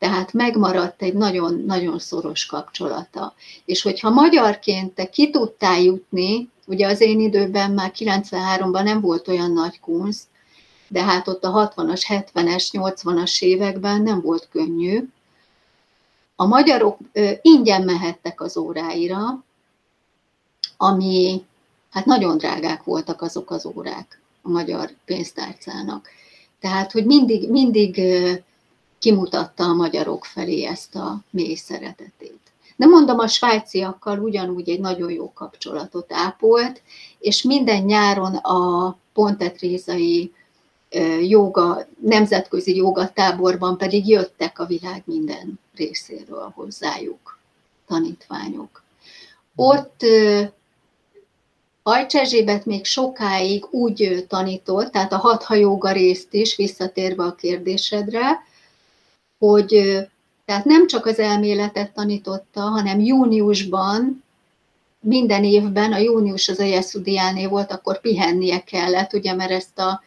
[0.00, 3.34] tehát megmaradt egy nagyon-nagyon szoros kapcsolata.
[3.64, 9.28] És hogyha magyarként te ki tudtál jutni, ugye az én időben már 93-ban nem volt
[9.28, 10.22] olyan nagy kunst,
[10.88, 15.08] de hát ott a 60-as, 70-es, 80-as években nem volt könnyű,
[16.36, 16.98] a magyarok
[17.42, 19.44] ingyen mehettek az óráira,
[20.76, 21.44] ami
[21.90, 26.08] hát nagyon drágák voltak azok az órák a magyar pénztárcának.
[26.60, 28.00] Tehát, hogy mindig, mindig
[29.00, 32.38] kimutatta a magyarok felé ezt a mély szeretetét.
[32.76, 36.82] De mondom, a svájciakkal ugyanúgy egy nagyon jó kapcsolatot ápolt,
[37.18, 40.32] és minden nyáron a pontetrézai
[41.28, 47.38] joga, nemzetközi jogatáborban pedig jöttek a világ minden részéről hozzájuk
[47.86, 48.82] tanítványok.
[49.56, 50.04] Ott
[51.82, 58.48] Ajcs Erzsébet még sokáig úgy tanított, tehát a hatha joga részt is, visszatérve a kérdésedre,
[59.40, 59.98] hogy
[60.44, 64.24] tehát nem csak az elméletet tanította, hanem júniusban,
[65.00, 70.02] minden évben, a június az a Jeszudiáné volt, akkor pihennie kellett, ugye, mert ezt a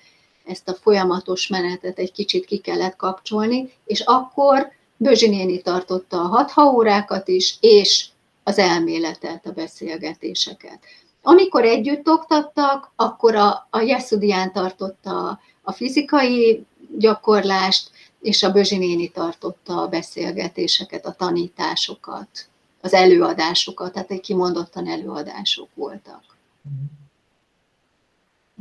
[0.46, 6.28] ezt a folyamatos menetet egy kicsit ki kellett kapcsolni, és akkor Bözsi néni tartotta a
[6.28, 8.06] hatha órákat is, és
[8.44, 10.80] az elméletet, a beszélgetéseket.
[11.22, 16.66] Amikor együtt oktattak, akkor a, a Jeszudián tartotta a, a fizikai
[16.98, 17.90] gyakorlást,
[18.24, 22.48] és a Bözsi néni tartotta a beszélgetéseket, a tanításokat,
[22.82, 26.24] az előadásokat, tehát egy kimondottan előadások voltak.
[26.70, 26.84] Mm.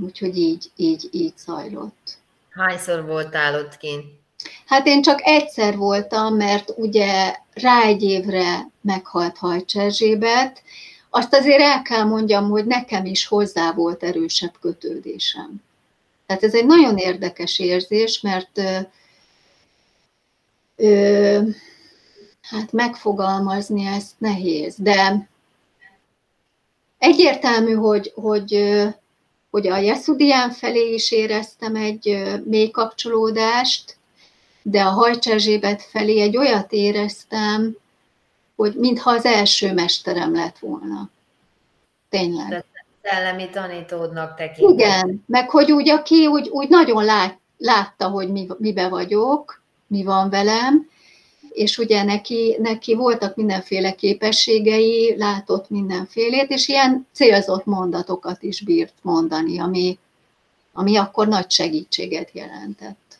[0.05, 2.19] Úgyhogy így, így, így zajlott.
[2.51, 4.05] Hányszor voltál ott kint?
[4.67, 10.63] Hát én csak egyszer voltam, mert ugye rá egy évre meghalt Hajcs Erzsébet.
[11.11, 15.63] Azt azért el kell mondjam, hogy nekem is hozzá volt erősebb kötődésem.
[16.27, 18.61] Tehát ez egy nagyon érdekes érzés, mert
[20.77, 21.39] ö,
[22.41, 25.29] hát megfogalmazni ezt nehéz, de
[26.99, 28.55] egyértelmű, hogy, hogy
[29.53, 33.97] hogy a Jeszudián felé is éreztem egy mély kapcsolódást,
[34.63, 37.77] de a Hajcs Erzsébet felé egy olyat éreztem,
[38.57, 41.11] hogy mintha az első mesterem lett volna.
[42.09, 42.49] Tényleg.
[42.49, 42.65] De
[43.03, 44.79] szellemi tanítódnak tekintett.
[44.79, 49.62] Igen, meg hogy úgy, aki úgy, úgy nagyon lát, látta, hogy mi, mibe vagyok,
[49.93, 50.91] mi van velem,
[51.51, 58.95] és ugye neki, neki voltak mindenféle képességei, látott mindenfélét, és ilyen célzott mondatokat is bírt
[59.03, 59.99] mondani, ami,
[60.73, 63.19] ami akkor nagy segítséget jelentett.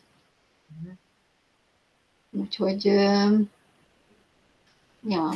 [2.31, 2.85] Úgyhogy,
[5.07, 5.29] ja.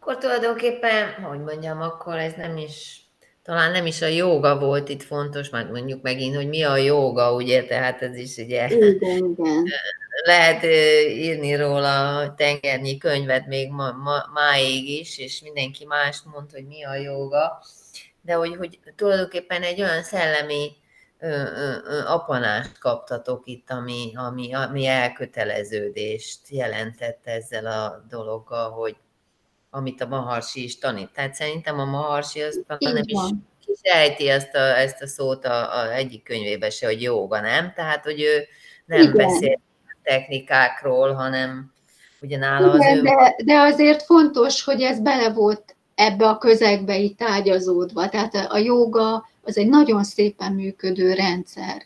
[0.00, 3.04] Akkor tulajdonképpen, hogy mondjam, akkor ez nem is
[3.42, 7.34] talán nem is a joga volt itt fontos, mert mondjuk megint, hogy mi a joga,
[7.34, 9.64] ugye, tehát ez is ugye igen, igen.
[10.24, 10.62] Lehet
[11.08, 16.84] írni róla tengernyi könyvet még ma, ma, máig is, és mindenki más mond, hogy mi
[16.84, 17.62] a joga,
[18.20, 20.72] de hogy, hogy tulajdonképpen egy olyan szellemi
[21.18, 28.96] ö, ö, ö, apanást kaptatok itt, ami, ami, ami elköteleződést jelentett ezzel a dologgal, hogy
[29.70, 31.12] amit a Maharsi is tanít.
[31.12, 33.18] Tehát szerintem a Maharsi az nem is
[33.82, 37.72] sejti ezt a, ezt a szót a, a egyik könyvében se, hogy jóga, nem?
[37.72, 38.46] Tehát, hogy ő
[38.84, 39.12] nem Igen.
[39.12, 39.60] beszél
[40.04, 41.72] technikákról, hanem
[42.20, 43.02] ugyanála Igen, az ő...
[43.02, 48.08] de, de azért fontos, hogy ez bele volt ebbe a közegbe itt ágyazódva.
[48.08, 51.82] Tehát a joga az egy nagyon szépen működő rendszer.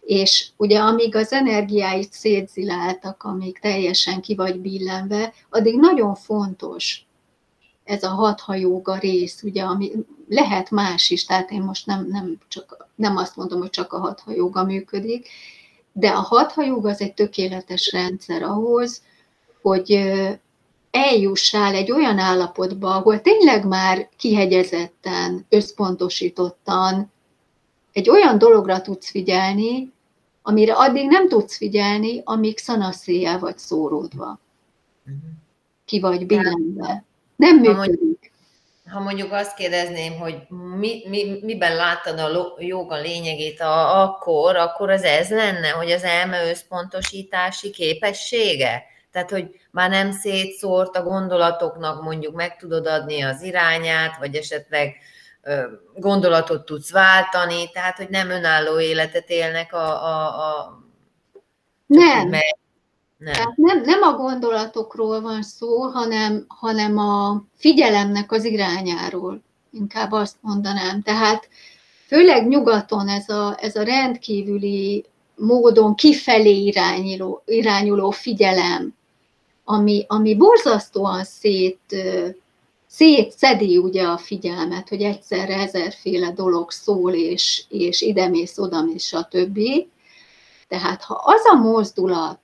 [0.00, 7.06] És ugye amíg az energiáit szétziláltak, amíg teljesen ki vagy billenve, addig nagyon fontos,
[7.84, 9.92] ez a hatha jóga rész, ugye, ami
[10.28, 13.98] lehet más is, tehát én most nem, nem, csak, nem azt mondom, hogy csak a
[13.98, 15.28] hatha jóga működik,
[15.92, 19.02] de a hatha jóga az egy tökéletes rendszer ahhoz,
[19.62, 20.12] hogy
[20.90, 27.10] eljussál egy olyan állapotba, ahol tényleg már kihegyezetten, összpontosítottan
[27.92, 29.92] egy olyan dologra tudsz figyelni,
[30.42, 34.38] amire addig nem tudsz figyelni, amíg szanaszéjel vagy szóródva.
[35.04, 35.14] Mhm.
[35.84, 37.04] Ki vagy billenve.
[37.36, 38.31] Nem működik.
[38.92, 40.36] Ha mondjuk, azt kérdezném, hogy
[40.78, 46.02] mi, mi, miben láttad a joga lényegét a, akkor, akkor az ez lenne, hogy az
[46.02, 48.82] elme összpontosítási képessége?
[49.12, 54.96] Tehát, hogy már nem szétszórt a gondolatoknak, mondjuk meg tudod adni az irányát, vagy esetleg
[55.94, 60.04] gondolatot tudsz váltani, tehát, hogy nem önálló életet élnek a...
[60.04, 60.80] a, a
[61.86, 62.56] nem, meg.
[63.24, 63.32] Nem.
[63.32, 69.42] Tehát nem, nem a gondolatokról van szó, hanem, hanem a figyelemnek az irányáról,
[69.72, 71.02] inkább azt mondanám.
[71.02, 71.48] Tehát
[72.06, 75.04] főleg nyugaton ez a, ez a rendkívüli
[75.36, 78.94] módon kifelé irányuló, irányuló figyelem,
[79.64, 81.96] ami, ami borzasztóan szét,
[82.86, 89.58] szétszedi ugye a figyelmet, hogy egyszerre ezerféle dolog szól, és, és idemész, odamész, stb.
[90.68, 92.40] Tehát ha az a mozdulat,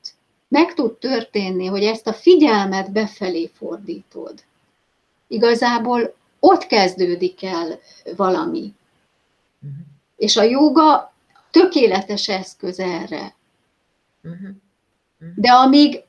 [0.48, 4.44] meg tud történni, hogy ezt a figyelmet befelé fordítod.
[5.26, 7.78] Igazából ott kezdődik el
[8.16, 8.74] valami.
[9.62, 9.78] Uh-huh.
[10.16, 11.12] És a joga
[11.50, 13.34] tökéletes eszköz erre.
[14.22, 14.48] Uh-huh.
[15.20, 15.36] Uh-huh.
[15.36, 16.02] De amíg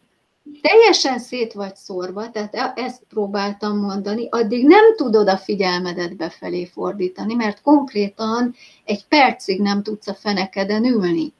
[0.62, 6.66] teljesen szét vagy szórva, tehát e- ezt próbáltam mondani, addig nem tudod a figyelmedet befelé
[6.66, 11.34] fordítani, mert konkrétan egy percig nem tudsz a fenekeden ülni.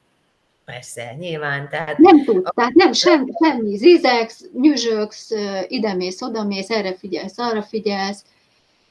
[0.70, 1.68] Persze, nyilván.
[1.68, 2.50] Tehát nem tud, a...
[2.50, 5.30] tehát nem sem, semmi, zizegsz, nyüzsögsz,
[5.68, 8.24] idemész, odamész, erre figyelsz, arra figyelsz,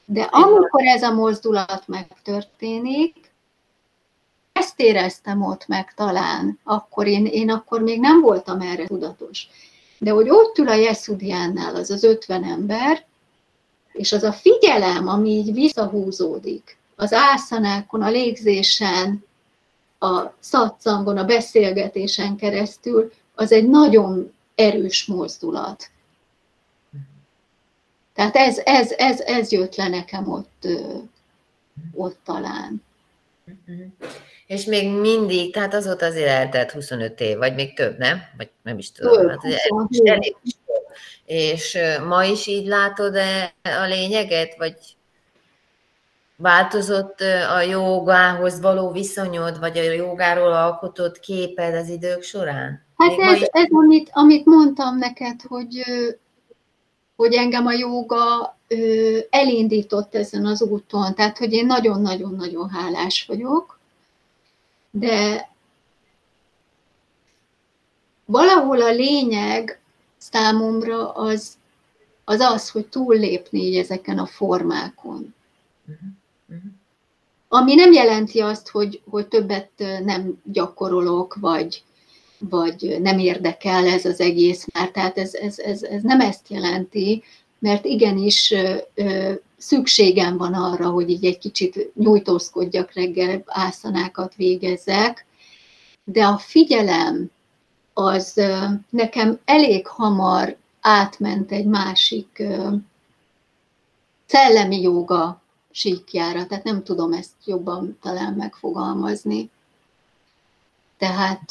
[0.04, 3.30] de amikor ez a mozdulat megtörténik,
[4.52, 9.48] ezt éreztem ott meg talán, akkor én, én akkor még nem voltam erre tudatos.
[9.98, 13.04] De hogy ott ül a Jeszudiánnál az az ötven ember,
[13.92, 19.24] és az a figyelem, ami így visszahúzódik, az ászanákon, a légzésen,
[20.00, 25.90] a szatszangon, a beszélgetésen keresztül, az egy nagyon erős mozdulat.
[28.14, 30.66] Tehát ez, ez, ez, ez jött le nekem ott,
[31.92, 32.82] ott talán.
[34.46, 38.22] És még mindig, tehát azóta azért eltelt 25 év, vagy még több, nem?
[38.36, 39.12] Vagy nem is tudom.
[39.12, 39.42] Több, hát,
[40.04, 40.36] elég,
[41.24, 44.76] és ma is így látod -e a lényeget, vagy
[46.42, 47.20] Változott
[47.56, 52.84] a jogához való viszonyod, vagy a jogáról alkotott képed az idők során?
[52.96, 55.82] Hát ez, ez amit, amit mondtam neked, hogy,
[57.16, 58.56] hogy engem a joga
[59.30, 63.78] elindított ezen az úton, tehát hogy én nagyon-nagyon-nagyon hálás vagyok,
[64.90, 65.48] de
[68.24, 69.80] valahol a lényeg
[70.18, 71.58] számomra az
[72.24, 75.34] az, az hogy túllépni ezeken a formákon.
[75.86, 76.08] Uh-huh.
[77.52, 79.70] Ami nem jelenti azt, hogy, hogy többet
[80.04, 81.82] nem gyakorolok, vagy,
[82.38, 84.90] vagy nem érdekel ez az egész már.
[84.90, 87.22] Tehát ez, ez, ez, ez nem ezt jelenti,
[87.58, 88.54] mert igenis
[89.56, 95.26] szükségem van arra, hogy így egy kicsit nyújtózkodjak reggel, ászanákat végezzek,
[96.04, 97.30] de a figyelem
[97.94, 98.40] az
[98.90, 102.42] nekem elég hamar átment egy másik
[104.26, 105.39] szellemi joga
[105.70, 109.50] síkjára, tehát nem tudom ezt jobban talán megfogalmazni.
[110.98, 111.44] Tehát,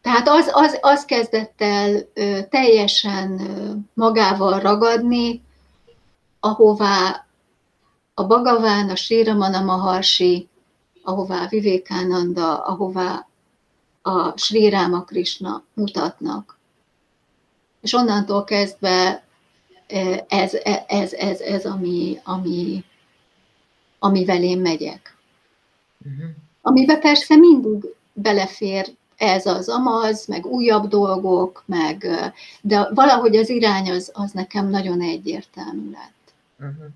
[0.00, 2.08] tehát az, az, az kezdett el
[2.48, 3.40] teljesen
[3.94, 5.42] magával ragadni,
[6.40, 7.26] ahová
[8.14, 10.48] a Bagaván, a Sriramana Maharshi,
[11.02, 13.26] ahová Vivékánanda, ahová
[14.02, 16.58] a Sri Krishna mutatnak.
[17.80, 19.25] És onnantól kezdve
[20.28, 20.54] ez,
[20.86, 22.84] ez, ez, ez ami, ami,
[23.98, 25.16] amivel én megyek.
[26.04, 26.30] Uh-huh.
[26.62, 32.06] Amiben persze mindig belefér ez az amaz, meg újabb dolgok, meg,
[32.60, 36.32] de valahogy az irány az, az nekem nagyon egyértelmű lett.
[36.58, 36.86] Uh-huh.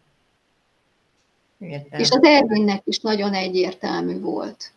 [1.91, 4.73] És az Ervinnek is nagyon egyértelmű volt.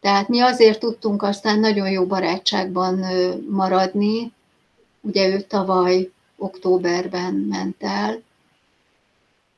[0.00, 3.04] Tehát mi azért tudtunk aztán nagyon jó barátságban
[3.48, 4.32] maradni,
[5.00, 6.10] ugye ő tavaly
[6.40, 8.22] októberben ment el,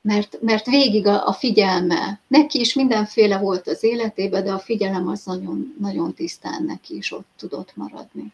[0.00, 5.08] mert, mert végig a, a figyelme, neki is mindenféle volt az életében, de a figyelem
[5.08, 8.32] az nagyon, nagyon tisztán neki is ott tudott maradni.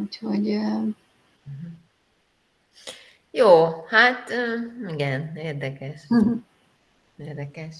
[0.00, 0.58] Úgyhogy...
[3.30, 4.32] Jó, hát
[4.88, 6.02] igen, érdekes.
[7.16, 7.76] Érdekes.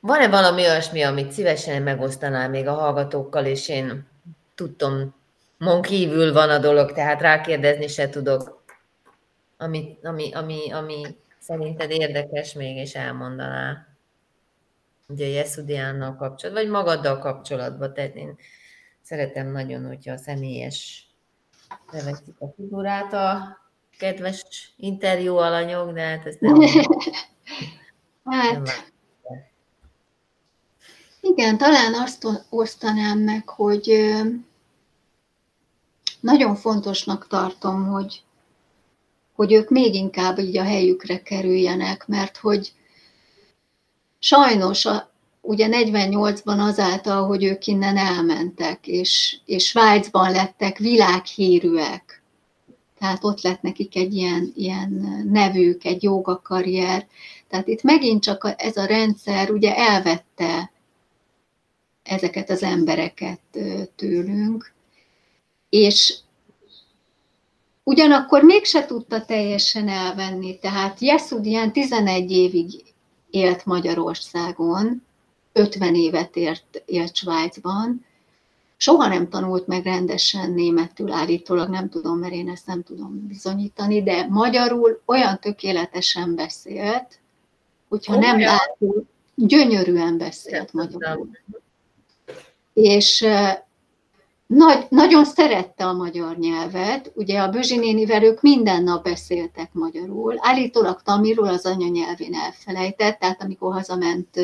[0.00, 4.06] Van-e valami olyasmi, amit szívesen megosztanál még a hallgatókkal, és én
[4.54, 5.14] tudtom,
[5.64, 8.64] mon kívül van a dolog, tehát rákérdezni se tudok,
[9.56, 11.02] ami, ami, ami, ami
[11.38, 13.86] szerinted érdekes még, és elmondaná.
[15.08, 18.36] Ugye Jeszudiánnal kapcsolatban, vagy magaddal kapcsolatban, tehát én
[19.02, 21.08] szeretem nagyon, hogyha a személyes
[21.90, 23.58] leveszik a figurát a
[23.98, 26.60] kedves interjú alanyok, de hát ezt nem...
[28.24, 28.64] hát, nem
[31.20, 34.14] igen, talán azt osztanám meg, hogy
[36.24, 38.22] nagyon fontosnak tartom, hogy,
[39.34, 42.72] hogy ők még inkább így a helyükre kerüljenek, mert hogy
[44.18, 45.10] sajnos a,
[45.40, 52.22] ugye 48-ban azáltal, hogy ők innen elmentek, és, és Svájcban lettek világhírűek,
[52.98, 54.90] tehát ott lett nekik egy ilyen, ilyen
[55.30, 57.06] nevük, egy jogakarrier,
[57.48, 60.70] tehát itt megint csak ez a rendszer ugye elvette
[62.02, 63.40] ezeket az embereket
[63.96, 64.74] tőlünk,
[65.74, 66.16] és
[67.82, 72.94] ugyanakkor mégse tudta teljesen elvenni, tehát Jeszudian 11 évig
[73.30, 75.02] élt Magyarországon,
[75.52, 78.04] 50 évet élt, élt Svájcban,
[78.76, 84.02] soha nem tanult meg rendesen németül, állítólag nem tudom, mert én ezt nem tudom bizonyítani,
[84.02, 87.18] de magyarul olyan tökéletesen beszélt,
[87.88, 91.30] hogyha nem látunk, gyönyörűen beszélt magyarul.
[92.72, 93.26] És
[94.54, 100.34] nagy, nagyon szerette a magyar nyelvet, ugye a Bözsi nénivel ők minden nap beszéltek magyarul,
[100.38, 104.40] állítólag tamilul az anyanyelvén elfelejtett, tehát amikor hazament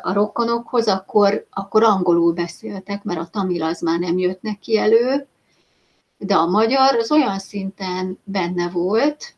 [0.00, 5.26] a rokonokhoz, akkor, akkor angolul beszéltek, mert a tamil az már nem jött neki elő,
[6.18, 9.34] de a magyar az olyan szinten benne volt,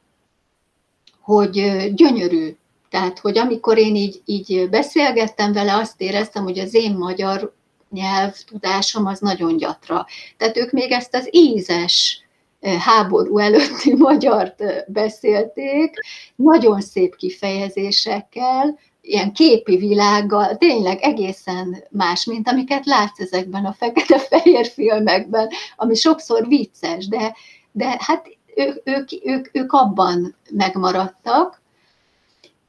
[1.20, 1.51] hogy
[1.95, 2.57] gyönyörű.
[2.91, 7.57] Tehát, hogy amikor én így, így beszélgettem vele, azt éreztem, hogy az én magyar
[7.91, 10.07] nyelvtudásom az nagyon gyatra.
[10.36, 12.22] Tehát ők még ezt az ízes
[12.61, 15.95] eh, háború előtti magyart eh, beszélték,
[16.36, 24.66] nagyon szép kifejezésekkel, ilyen képi világgal, tényleg egészen más, mint amiket látsz ezekben a fekete-fehér
[24.66, 27.36] filmekben, ami sokszor vicces, de,
[27.72, 31.61] de hát ők, ők, ők, ők abban megmaradtak,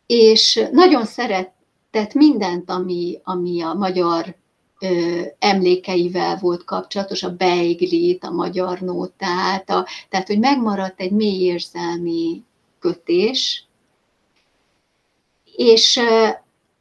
[0.05, 4.35] és nagyon szeretett mindent, ami, ami a magyar
[4.79, 11.43] ö, emlékeivel volt kapcsolatos, a beiglit, a magyar nótát, a, tehát hogy megmaradt egy mély
[11.43, 12.43] érzelmi
[12.79, 13.63] kötés,
[15.55, 16.27] és ö,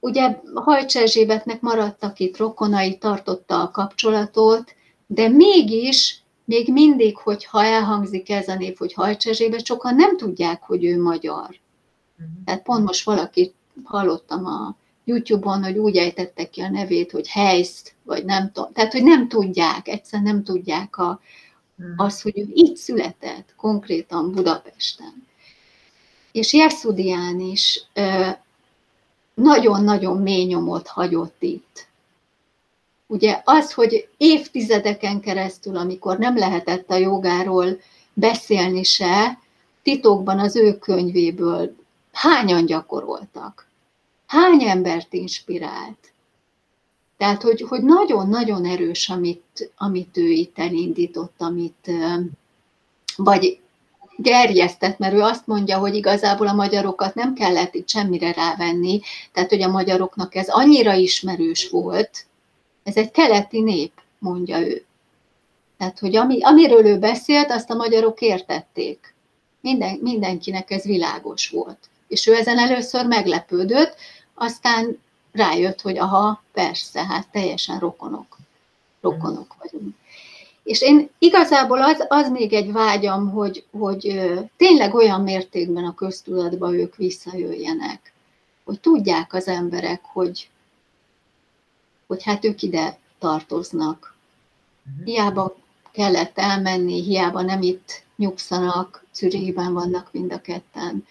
[0.00, 4.74] ugye Hajcs Erzsébetnek maradtak itt rokonai, tartotta a kapcsolatot,
[5.06, 10.62] de mégis még mindig, hogyha elhangzik ez a név, hogy Hajcs Erzsébet, sokan nem tudják,
[10.62, 11.48] hogy ő magyar.
[12.18, 12.44] Uh-huh.
[12.44, 14.76] Tehát pont most valakit hallottam a
[15.08, 18.72] YouTube-on, hogy úgy ejtettek ki a nevét, hogy Heisz, vagy nem tudom.
[18.72, 21.20] Tehát, hogy nem tudják, egyszerűen nem tudják a,
[21.78, 21.94] uh-huh.
[21.96, 25.26] az, hogy ő itt született, konkrétan Budapesten.
[26.32, 27.84] És Jeszudián is
[29.34, 31.86] nagyon-nagyon mély nyomot hagyott itt.
[33.06, 37.80] Ugye az, hogy évtizedeken keresztül, amikor nem lehetett a jogáról
[38.12, 39.38] beszélni se,
[39.82, 41.76] titokban az ő könyvéből
[42.12, 43.67] hányan gyakoroltak,
[44.28, 46.12] hány embert inspirált.
[47.16, 51.90] Tehát, hogy, hogy nagyon-nagyon erős, amit, amit ő itt elindított, amit
[53.16, 53.60] vagy
[54.16, 59.00] gerjesztett, mert ő azt mondja, hogy igazából a magyarokat nem kellett itt semmire rávenni,
[59.32, 62.26] tehát hogy a magyaroknak ez annyira ismerős volt,
[62.82, 64.84] ez egy keleti nép, mondja ő.
[65.78, 69.14] Tehát, hogy ami, amiről ő beszélt, azt a magyarok értették.
[69.60, 71.78] Minden, mindenkinek ez világos volt.
[72.08, 73.94] És ő ezen először meglepődött,
[74.38, 74.98] aztán
[75.32, 78.36] rájött, hogy aha, persze, hát teljesen rokonok.
[79.00, 79.96] Rokonok vagyunk.
[80.62, 86.74] És én igazából az, az még egy vágyam, hogy, hogy tényleg olyan mértékben a köztudatba
[86.74, 88.12] ők visszajöjjenek,
[88.64, 90.50] hogy tudják az emberek, hogy,
[92.06, 94.14] hogy hát ők ide tartoznak.
[94.82, 95.04] Mhm.
[95.04, 95.56] Hiába
[95.92, 101.06] kellett elmenni, hiába nem itt nyugszanak, Zürichben vannak mind a ketten.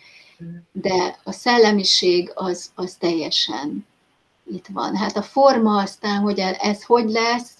[0.71, 3.85] De a szellemiség az, az teljesen
[4.51, 4.95] itt van.
[4.95, 7.51] Hát a forma aztán, hogy ez hogy lesz,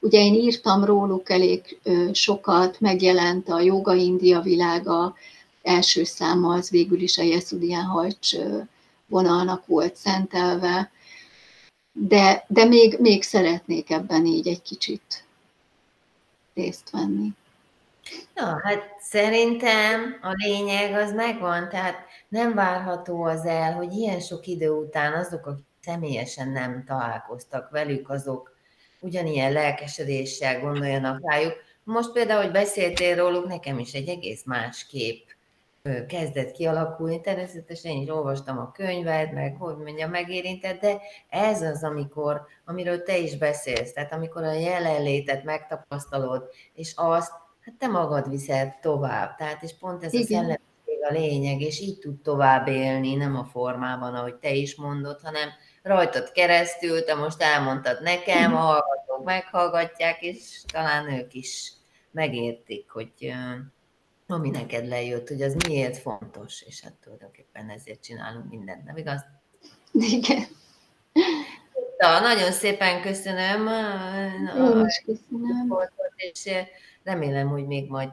[0.00, 1.78] ugye én írtam róluk elég
[2.12, 5.14] sokat, megjelent a Joga India világa,
[5.62, 8.36] első száma az végül is a Jeszudian Hajcs
[9.06, 10.90] vonalnak volt szentelve,
[11.92, 15.24] de, de még, még szeretnék ebben így egy kicsit
[16.54, 17.32] részt venni.
[18.34, 21.96] Ja, hát szerintem a lényeg az megvan, tehát
[22.28, 28.10] nem várható az el, hogy ilyen sok idő után azok, akik személyesen nem találkoztak velük,
[28.10, 28.56] azok
[29.00, 31.54] ugyanilyen lelkesedéssel gondoljanak rájuk.
[31.84, 35.36] Most például, hogy beszéltél róluk, nekem is egy egész más kép
[36.08, 37.20] kezdett kialakulni.
[37.20, 43.02] Természetesen én is olvastam a könyvet, meg hogy mondja, megérintett, de ez az, amikor, amiről
[43.02, 47.32] te is beszélsz, tehát amikor a jelenlétet megtapasztalod, és azt,
[47.68, 49.36] hát te magad viszed tovább.
[49.36, 50.24] Tehát, és pont ez Igen.
[50.24, 54.76] a szellemiség a lényeg, és így tud tovább élni, nem a formában, ahogy te is
[54.76, 55.48] mondod, hanem
[55.82, 61.72] rajtad keresztül, te most elmondtad nekem, a hallgatók meghallgatják, és talán ők is
[62.10, 63.34] megértik, hogy
[64.26, 69.24] ami neked lejött, hogy az miért fontos, és hát tulajdonképpen ezért csinálunk mindent, nem igaz?
[69.92, 70.44] Igen.
[71.98, 73.68] Na, nagyon szépen köszönöm.
[74.56, 75.76] Én is köszönöm.
[76.16, 76.50] És
[77.08, 78.12] remélem, hogy még majd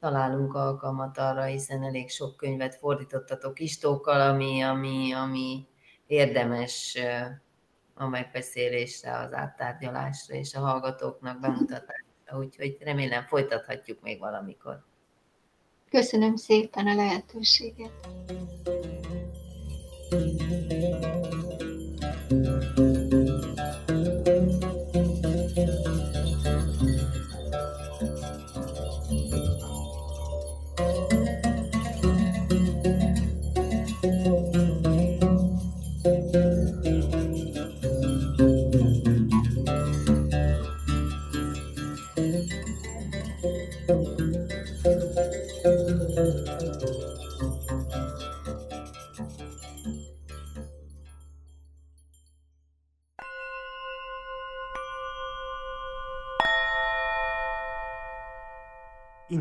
[0.00, 5.66] találunk alkalmat arra, hiszen elég sok könyvet fordítottatok istókkal, ami, ami, ami
[6.06, 6.98] érdemes
[7.94, 14.84] a megbeszélésre, az áttárgyalásra és a hallgatóknak bemutatásra, úgyhogy remélem folytathatjuk még valamikor.
[15.90, 17.92] Köszönöm szépen a lehetőséget.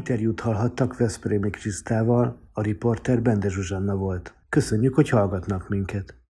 [0.02, 4.34] Interjút hallhattak Veszprémi Krisztával, a riporter Bende Zsuzsanna volt.
[4.50, 6.21] Köszönjük, hogy hallgatnak minket!